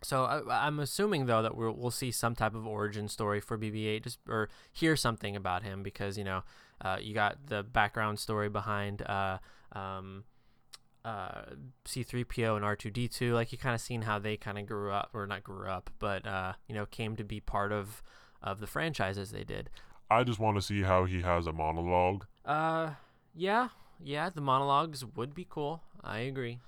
so 0.01 0.23
I, 0.23 0.67
am 0.67 0.79
assuming 0.79 1.25
though 1.25 1.41
that 1.41 1.55
we'll, 1.55 1.73
we'll 1.73 1.91
see 1.91 2.11
some 2.11 2.35
type 2.35 2.55
of 2.55 2.65
origin 2.65 3.07
story 3.07 3.41
for 3.41 3.57
BB-8, 3.57 4.03
just 4.03 4.19
or 4.27 4.49
hear 4.71 4.95
something 4.95 5.35
about 5.35 5.63
him 5.63 5.83
because 5.83 6.17
you 6.17 6.23
know 6.23 6.43
uh, 6.81 6.97
you 6.99 7.13
got 7.13 7.37
the 7.47 7.63
background 7.63 8.19
story 8.19 8.49
behind 8.49 9.01
uh, 9.03 9.37
um, 9.73 10.23
uh, 11.05 11.53
C3PO 11.85 12.55
and 12.55 12.65
R2D2, 12.65 13.33
like 13.33 13.51
you 13.51 13.57
kind 13.57 13.75
of 13.75 13.81
seen 13.81 14.01
how 14.01 14.17
they 14.17 14.37
kind 14.37 14.57
of 14.57 14.65
grew 14.65 14.91
up, 14.91 15.11
or 15.13 15.27
not 15.27 15.43
grew 15.43 15.67
up, 15.67 15.91
but 15.99 16.25
uh, 16.25 16.53
you 16.67 16.73
know 16.73 16.85
came 16.87 17.15
to 17.15 17.23
be 17.23 17.39
part 17.39 17.71
of 17.71 18.01
of 18.41 18.59
the 18.59 18.67
franchises 18.67 19.31
they 19.31 19.43
did. 19.43 19.69
I 20.09 20.23
just 20.23 20.39
want 20.39 20.57
to 20.57 20.61
see 20.61 20.81
how 20.81 21.05
he 21.05 21.21
has 21.21 21.47
a 21.47 21.53
monologue. 21.53 22.25
Uh, 22.43 22.91
yeah, 23.35 23.69
yeah, 24.03 24.29
the 24.29 24.41
monologues 24.41 25.05
would 25.05 25.33
be 25.33 25.45
cool. 25.47 25.83
I 26.03 26.19
agree. 26.19 26.59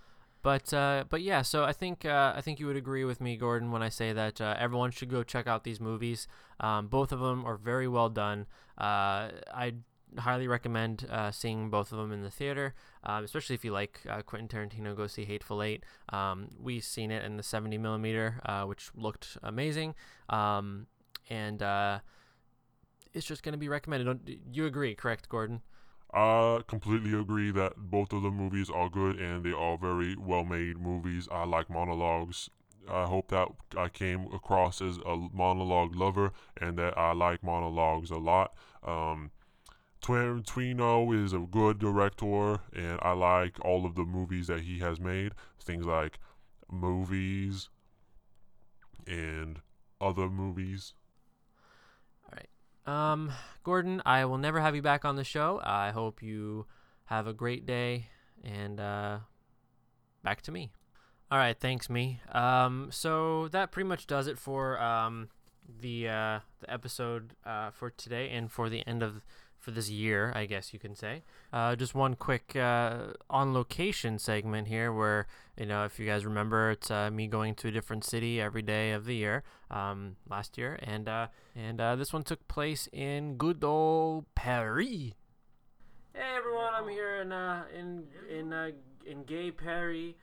But 0.44 0.72
uh, 0.72 1.06
but 1.10 1.22
yeah, 1.24 1.42
so 1.42 1.64
I 1.64 1.74
think 1.74 2.06
uh, 2.06 2.34
I 2.36 2.42
think 2.42 2.60
you 2.60 2.68
would 2.68 2.78
agree 2.78 3.04
with 3.04 3.20
me, 3.20 3.38
Gordon, 3.38 3.72
when 3.72 3.82
I 3.82 3.90
say 3.90 4.14
that 4.14 4.40
uh, 4.40 4.56
everyone 4.60 4.92
should 4.92 5.10
go 5.10 5.24
check 5.24 5.48
out 5.48 5.64
these 5.64 5.80
movies. 5.80 6.28
Um, 6.60 6.88
both 6.88 7.12
of 7.12 7.20
them 7.20 7.44
are 7.44 7.58
very 7.58 7.88
well 7.88 8.10
done. 8.10 8.46
Uh, 8.78 9.34
I 9.52 9.74
highly 10.18 10.48
recommend 10.48 11.08
uh, 11.10 11.32
seeing 11.32 11.70
both 11.70 11.92
of 11.92 11.98
them 11.98 12.12
in 12.12 12.22
the 12.22 12.32
theater, 12.32 12.74
um, 13.04 13.24
especially 13.24 13.56
if 13.56 13.66
you 13.66 13.72
like 13.72 14.02
uh, 14.10 14.22
Quentin 14.22 14.48
Tarantino. 14.48 14.96
Go 14.96 15.08
see 15.08 15.26
Hateful 15.26 15.62
Eight. 15.62 15.84
Um, 16.10 16.50
we've 16.60 16.84
seen 16.84 17.12
it 17.12 17.24
in 17.24 17.38
the 17.38 17.44
70 17.44 17.78
millimeter, 17.78 18.40
uh, 18.46 18.64
which 18.64 18.90
looked 18.96 19.38
amazing, 19.44 19.96
um, 20.30 20.88
and 21.30 21.62
uh, 21.62 22.00
it's 23.14 23.26
just 23.26 23.44
going 23.44 23.54
to 23.54 23.60
be 23.60 23.70
recommended. 23.70 24.06
Don't, 24.06 24.40
you 24.52 24.66
agree, 24.66 24.96
correct, 24.96 25.30
Gordon? 25.30 25.62
I 26.14 26.62
completely 26.68 27.20
agree 27.20 27.52
that 27.52 27.74
both 27.76 28.14
of 28.14 28.24
the 28.24 28.32
movies 28.32 28.70
are 28.70 28.90
good 28.90 29.20
and 29.20 29.44
they 29.44 29.52
are 29.52 29.78
very 29.78 30.16
well 30.16 30.46
made 30.46 30.80
movies. 30.80 31.28
I 31.30 31.44
like 31.44 31.70
monologues. 31.70 32.50
I 32.90 33.04
hope 33.06 33.28
that 33.30 33.50
I 33.78 33.90
came 33.90 34.34
across 34.34 34.82
as 34.82 34.98
a 35.06 35.18
monologue 35.34 35.96
lover 35.96 36.32
and 36.62 36.78
that 36.78 36.98
I 36.98 37.12
like 37.12 37.44
monologues 37.44 38.10
a 38.10 38.18
lot. 38.18 38.54
Um, 38.84 39.32
Tarantino 40.02 41.14
is 41.24 41.34
a 41.34 41.40
good 41.40 41.80
director, 41.80 42.60
and 42.74 43.00
I 43.02 43.14
like 43.14 43.64
all 43.64 43.86
of 43.86 43.96
the 43.96 44.04
movies 44.04 44.48
that 44.48 44.62
he 44.62 44.80
has 44.80 45.00
made. 45.00 45.34
Things 45.60 45.86
like 45.86 46.20
movies 46.72 47.70
and 49.06 49.60
other 50.00 50.30
movies. 50.30 50.94
All 52.26 52.38
right. 52.38 53.12
Um, 53.12 53.32
Gordon, 53.64 54.02
I 54.06 54.26
will 54.26 54.38
never 54.38 54.60
have 54.62 54.76
you 54.76 54.82
back 54.82 55.04
on 55.06 55.16
the 55.16 55.24
show. 55.24 55.60
I 55.64 55.92
hope 55.92 56.22
you 56.22 56.66
have 57.06 57.28
a 57.28 57.34
great 57.34 57.66
day, 57.66 58.08
and 58.44 58.80
uh, 58.80 59.20
back 60.24 60.42
to 60.44 60.52
me. 60.52 60.72
All 61.30 61.38
right, 61.38 61.60
thanks, 61.60 61.90
me. 61.90 62.22
Um, 62.32 62.88
so 62.92 63.50
that 63.50 63.72
pretty 63.72 63.90
much 63.90 64.08
does 64.08 64.28
it 64.28 64.38
for 64.38 64.82
um, 64.82 65.28
the 65.82 66.08
uh, 66.08 66.40
the 66.62 66.72
episode 66.72 67.34
uh, 67.46 67.72
for 67.72 67.90
today 67.90 68.30
and 68.30 68.52
for 68.52 68.70
the 68.70 68.86
end 68.88 69.04
of 69.04 69.26
for 69.60 69.72
this 69.72 69.90
year, 69.90 70.32
I 70.36 70.46
guess 70.46 70.74
you 70.74 70.80
can 70.80 70.96
say. 70.96 71.24
Uh, 71.52 71.76
just 71.76 71.96
one 71.96 72.16
quick 72.16 72.56
uh, 72.56 73.14
on 73.30 73.54
location 73.54 74.20
segment 74.20 74.68
here, 74.68 74.92
where 74.94 75.28
you 75.58 75.66
know, 75.66 75.84
if 75.86 76.00
you 76.00 76.06
guys 76.06 76.26
remember, 76.26 76.72
it's 76.72 76.92
uh, 76.92 77.10
me 77.12 77.28
going 77.28 77.56
to 77.56 77.68
a 77.68 77.72
different 77.72 78.04
city 78.04 78.40
every 78.40 78.62
day 78.62 78.92
of 78.92 79.06
the 79.06 79.16
year 79.16 79.44
um, 79.72 80.16
last 80.30 80.58
year, 80.58 80.80
and 80.82 81.10
uh, 81.10 81.28
and 81.56 81.82
uh, 81.82 81.96
this 81.96 82.14
one 82.14 82.24
took 82.24 82.48
place 82.48 82.88
in 82.94 83.36
good 83.36 83.64
old 83.64 84.26
Paris. 84.36 85.14
Hey 86.14 86.36
everyone, 86.36 86.74
I'm 86.74 86.88
here 86.88 87.22
in 87.22 87.32
uh, 87.32 87.64
in 87.78 88.04
in 88.30 88.74
in 89.06 89.24
gay 89.24 89.52
Paris. 89.52 90.14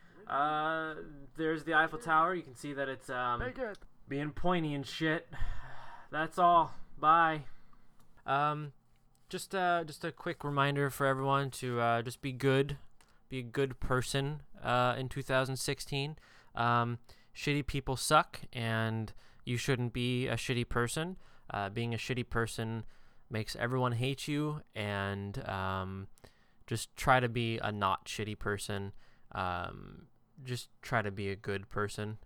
there's 1.36 1.64
the 1.64 1.74
Eiffel 1.74 1.98
Tower. 1.98 2.34
You 2.34 2.42
can 2.42 2.56
see 2.56 2.72
that 2.72 2.88
it's 2.88 3.10
um, 3.10 3.42
being 4.08 4.30
pointy 4.30 4.74
and 4.74 4.86
shit. 4.86 5.28
That's 6.10 6.38
all. 6.38 6.72
Bye. 6.98 7.42
Um, 8.26 8.72
just 9.34 9.52
uh, 9.52 9.82
just 9.82 10.04
a 10.04 10.12
quick 10.12 10.44
reminder 10.44 10.90
for 10.90 11.06
everyone 11.08 11.50
to 11.50 11.80
uh, 11.80 12.00
just 12.02 12.22
be 12.22 12.30
good, 12.30 12.76
be 13.28 13.40
a 13.40 13.42
good 13.42 13.80
person 13.80 14.42
uh, 14.62 14.94
in 14.96 15.08
2016. 15.08 16.14
Um, 16.54 16.98
shitty 17.34 17.66
people 17.66 17.96
suck, 17.96 18.42
and 18.52 19.12
you 19.44 19.56
shouldn't 19.56 19.92
be 19.92 20.28
a 20.28 20.36
shitty 20.36 20.68
person. 20.68 21.16
Uh, 21.52 21.68
being 21.68 21.92
a 21.92 21.96
shitty 21.96 22.30
person 22.30 22.84
makes 23.28 23.56
everyone 23.56 23.90
hate 23.90 24.28
you, 24.28 24.60
and 24.72 25.44
um, 25.48 26.06
just 26.68 26.94
try 26.96 27.18
to 27.18 27.28
be 27.28 27.58
a 27.58 27.72
not 27.72 28.04
shitty 28.04 28.38
person. 28.38 28.92
Um, 29.32 30.06
just 30.44 30.68
try 30.80 31.02
to 31.02 31.10
be 31.10 31.28
a 31.28 31.34
good 31.34 31.68
person. 31.70 32.18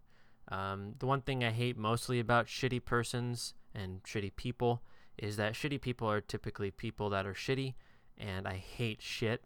Um, 0.48 0.92
the 0.98 1.06
one 1.06 1.22
thing 1.22 1.42
I 1.42 1.52
hate 1.52 1.78
mostly 1.78 2.20
about 2.20 2.48
shitty 2.48 2.84
persons 2.84 3.54
and 3.74 4.02
shitty 4.02 4.36
people 4.36 4.82
is 5.18 5.36
that 5.36 5.54
shitty 5.54 5.80
people 5.80 6.10
are 6.10 6.20
typically 6.20 6.70
people 6.70 7.10
that 7.10 7.26
are 7.26 7.34
shitty, 7.34 7.74
and 8.16 8.46
I 8.46 8.54
hate 8.54 9.02
shit. 9.02 9.42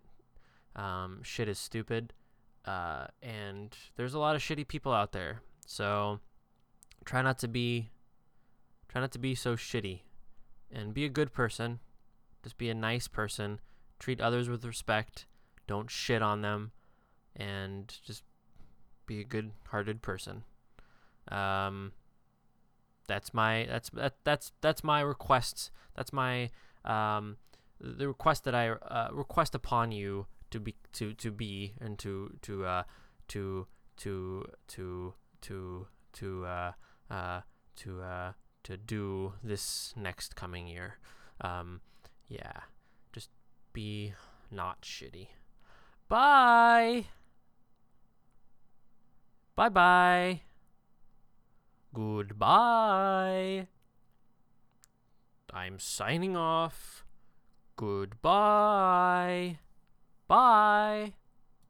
Um, 0.77 1.21
shit 1.23 1.49
is 1.49 1.59
stupid, 1.59 2.13
uh, 2.65 3.07
and 3.23 3.75
there's 3.97 4.15
a 4.15 4.19
lot 4.19 4.37
of 4.37 4.43
shitty 4.43 4.69
people 4.69 4.93
out 4.93 5.13
there. 5.13 5.41
So 5.67 6.21
try 7.05 7.23
not 7.23 7.39
to 7.39 7.49
be, 7.49 7.91
try 8.89 9.01
not 9.01 9.13
to 9.13 9.19
be 9.19 9.35
so 9.35 9.57
shitty, 9.57 10.01
and 10.71 10.95
be 10.95 11.05
a 11.05 11.11
good 11.11 11.33
person. 11.33 11.81
Just 12.43 12.59
be 12.59 12.71
a 12.71 12.75
nice 12.75 13.09
person. 13.09 13.61
Treat 13.99 14.21
others 14.21 14.49
with 14.49 14.65
respect. 14.65 15.27
Don't 15.67 15.91
shit 15.91 16.23
on 16.23 16.43
them, 16.43 16.73
and 17.37 17.95
just 18.05 18.25
be 19.07 19.21
a 19.21 19.25
good-hearted 19.25 20.03
person. 20.03 20.45
Um, 21.29 21.93
that's 23.07 23.35
my 23.35 23.67
that's 23.69 23.91
that, 23.91 24.15
that's 24.25 24.53
that's 24.61 24.85
my 24.85 25.01
request. 25.01 25.71
That's 25.97 26.13
my 26.13 26.51
um, 26.85 27.37
the 27.81 28.09
request 28.09 28.45
that 28.45 28.55
I 28.55 28.71
uh, 28.71 29.09
request 29.13 29.55
upon 29.55 29.93
you 29.93 30.27
to 30.51 30.61
be 30.61 30.75
to 30.93 31.15
to 31.15 31.31
be 31.31 31.75
and 31.81 31.99
to 31.99 32.37
to 32.43 32.65
uh, 32.65 32.83
to 33.29 33.67
to 33.99 34.45
to 34.69 35.15
to 35.43 35.87
to 36.13 36.47
uh, 36.47 36.73
uh, 37.11 37.41
to 37.77 38.03
uh, 38.03 38.33
to 38.65 38.77
do 38.77 39.35
this 39.43 39.93
next 39.97 40.37
coming 40.37 40.67
year. 40.67 40.99
Um, 41.41 41.81
Yeah, 42.29 42.65
just 43.13 43.29
be 43.75 44.15
not 44.51 44.83
shitty. 44.83 45.29
Bye. 46.09 47.07
Bye 49.55 49.69
bye. 49.69 50.52
Goodbye. 51.95 53.67
I'm 55.53 55.79
signing 55.79 56.37
off. 56.37 57.05
Goodbye. 57.77 59.59
Bye. 60.27 61.13